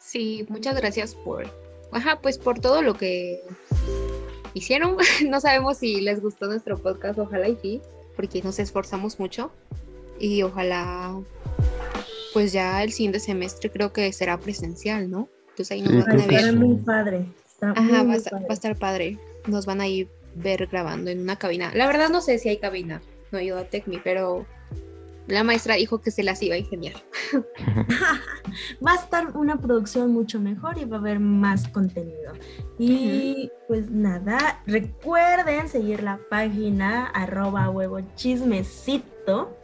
Sí, 0.00 0.44
muchas 0.48 0.74
gracias 0.76 1.14
por, 1.14 1.44
ajá, 1.92 2.20
pues 2.20 2.38
por 2.38 2.58
todo 2.58 2.82
lo 2.82 2.94
que 2.94 3.40
hicieron. 4.56 4.96
No 5.28 5.40
sabemos 5.40 5.78
si 5.78 6.00
les 6.00 6.20
gustó 6.20 6.46
nuestro 6.46 6.78
podcast, 6.78 7.18
ojalá 7.18 7.48
y 7.48 7.56
sí, 7.56 7.80
porque 8.16 8.42
nos 8.42 8.58
esforzamos 8.58 9.18
mucho 9.20 9.50
y 10.18 10.42
ojalá, 10.42 11.14
pues 12.32 12.52
ya 12.52 12.82
el 12.82 12.92
siguiente 12.92 13.20
semestre 13.20 13.70
creo 13.70 13.92
que 13.92 14.12
será 14.12 14.38
presencial, 14.38 15.10
¿no? 15.10 15.28
Entonces 15.50 15.70
ahí 15.72 15.82
nos 15.82 15.92
Sí, 15.92 15.98
van 16.10 16.20
a 16.20 16.26
ver. 16.26 16.52
Muy 16.54 16.76
padre. 16.76 17.26
Está 17.46 17.66
muy, 17.74 17.76
Ajá, 17.78 17.98
va 17.98 18.04
muy 18.04 18.16
estar, 18.16 18.32
va 18.34 18.38
padre. 18.38 18.50
a 18.50 18.54
estar 18.54 18.76
padre. 18.78 19.18
Nos 19.46 19.66
van 19.66 19.80
a 19.80 19.86
ir 19.88 20.08
ver 20.34 20.66
grabando 20.66 21.10
en 21.10 21.20
una 21.20 21.36
cabina. 21.36 21.72
La 21.74 21.86
verdad 21.86 22.08
no 22.10 22.20
sé 22.20 22.38
si 22.38 22.48
hay 22.48 22.58
cabina. 22.58 23.00
No 23.32 23.38
he 23.38 23.44
ido 23.44 23.58
a 23.58 23.64
Tecmi, 23.64 23.98
pero 24.04 24.46
la 25.26 25.42
maestra 25.44 25.74
dijo 25.74 26.00
que 26.00 26.10
se 26.10 26.22
las 26.22 26.42
iba 26.42 26.54
a 26.54 26.58
ingeniar. 26.58 26.94
va 28.86 28.92
a 28.92 28.96
estar 28.96 29.36
una 29.36 29.60
producción 29.60 30.12
mucho 30.12 30.40
mejor 30.40 30.78
y 30.78 30.84
va 30.84 30.96
a 30.96 31.00
haber 31.00 31.20
más 31.20 31.68
contenido. 31.68 32.32
Y 32.78 33.50
pues 33.68 33.90
nada, 33.90 34.62
recuerden 34.66 35.68
seguir 35.68 36.02
la 36.02 36.18
página 36.30 37.06
arroba 37.06 37.70
huevo 37.70 38.00
chismecito 38.14 39.56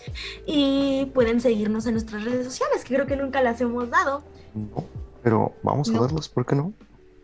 y 0.46 1.06
pueden 1.14 1.40
seguirnos 1.40 1.86
en 1.86 1.92
nuestras 1.92 2.24
redes 2.24 2.46
sociales, 2.46 2.84
que 2.84 2.94
creo 2.94 3.06
que 3.06 3.16
nunca 3.16 3.42
las 3.42 3.60
hemos 3.60 3.90
dado. 3.90 4.24
No, 4.54 4.84
pero 5.22 5.54
vamos 5.62 5.88
a 5.88 5.92
No. 5.92 6.02
darlos, 6.02 6.28
¿por 6.28 6.44
qué 6.44 6.56
no? 6.56 6.72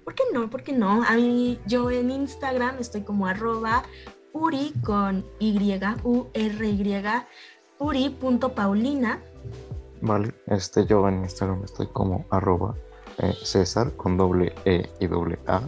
¿Por 0.05 0.14
qué 0.14 0.22
no? 0.33 0.48
¿Por 0.48 0.62
qué 0.62 0.72
no? 0.72 1.03
A 1.03 1.16
mí, 1.16 1.59
yo 1.66 1.90
en 1.90 2.11
Instagram 2.11 2.77
estoy 2.79 3.03
como 3.03 3.27
arroba 3.27 3.83
uri 4.33 4.72
con 4.85 5.24
Y, 5.38 5.59
U-R-Y, 6.05 7.03
uri.paulina. 7.79 9.23
Vale, 10.01 10.33
este 10.47 10.87
yo 10.87 11.09
en 11.09 11.23
Instagram 11.23 11.64
estoy 11.64 11.88
como 11.88 12.25
arroba 12.31 12.77
eh, 13.19 13.35
César 13.43 13.93
con 13.97 14.17
doble 14.17 14.55
E 14.64 14.88
y 15.01 15.07
doble 15.07 15.38
A 15.47 15.62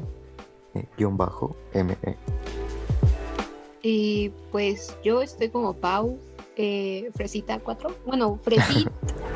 eh, 0.75 0.87
guion 0.97 1.17
bajo 1.17 1.57
M 1.73 1.97
E. 2.03 2.17
Y 3.83 4.31
pues 4.53 4.97
yo 5.03 5.23
estoy 5.23 5.49
como 5.49 5.75
Pau, 5.75 6.19
eh, 6.57 7.11
Fresita 7.15 7.59
4. 7.59 7.97
Bueno, 8.07 8.39
Fresit. 8.43 8.89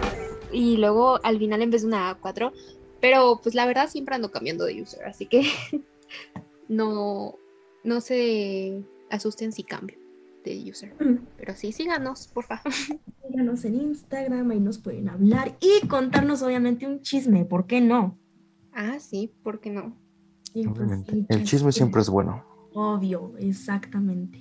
y 0.53 0.77
luego 0.77 1.19
al 1.25 1.39
final 1.39 1.63
en 1.63 1.71
vez 1.71 1.83
de 1.83 1.89
una 1.89 2.21
A4. 2.21 2.53
Pero 3.01 3.41
pues 3.43 3.55
la 3.55 3.67
verdad 3.67 3.89
siempre 3.89 4.15
ando 4.15 4.31
cambiando 4.31 4.65
de 4.65 4.81
user. 4.81 5.05
Así 5.07 5.27
que 5.27 5.51
no, 6.69 7.35
no 7.83 8.01
se 8.01 8.83
asusten 9.11 9.53
si 9.53 9.65
cambio 9.65 10.04
de 10.51 10.71
user. 10.71 10.95
Pero 11.37 11.55
sí, 11.55 11.73
síganos, 11.73 12.29
porfa. 12.29 12.63
Síganos 13.29 13.65
en 13.65 13.81
Instagram, 13.81 14.51
ahí 14.51 14.61
nos 14.61 14.79
pueden 14.79 15.09
hablar 15.09 15.57
y 15.61 15.87
contarnos 15.87 16.43
obviamente 16.43 16.87
un 16.87 17.01
chisme, 17.01 17.45
¿por 17.45 17.67
qué 17.67 17.81
no? 17.81 18.19
Ah, 18.73 18.99
sí, 18.99 19.33
¿por 19.43 19.61
qué 19.61 19.71
no? 19.71 19.97
Obviamente. 20.55 21.27
El 21.29 21.45
chisme 21.45 21.73
siempre 21.73 22.01
es 22.01 22.09
bueno. 22.09 22.45
Obvio, 22.75 23.35
exactamente. 23.39 24.41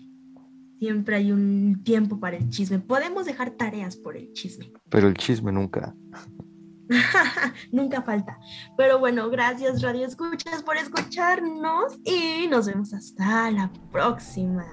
Siempre 0.80 1.16
hay 1.16 1.32
un 1.32 1.82
tiempo 1.84 2.20
para 2.20 2.38
el 2.38 2.50
chisme. 2.50 2.80
Podemos 2.80 3.26
dejar 3.26 3.52
tareas 3.52 3.96
por 3.96 4.18
el 4.18 4.34
chisme. 4.34 4.74
Pero 4.90 5.08
el 5.08 5.16
chisme 5.16 5.52
nunca. 5.52 5.96
nunca 7.72 8.02
falta. 8.02 8.38
Pero 8.78 9.00
bueno, 9.00 9.30
gracias 9.30 9.82
Radio 9.82 10.06
Escuchas 10.06 10.62
por 10.64 10.78
escucharnos 10.78 11.98
y 12.04 12.48
nos 12.48 12.68
vemos 12.68 12.94
hasta 12.94 13.50
la 13.52 13.72
próxima. 13.92 14.66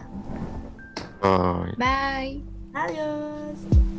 Bye. 1.20 1.74
Bye. 1.76 2.42
Adiós. 2.72 3.89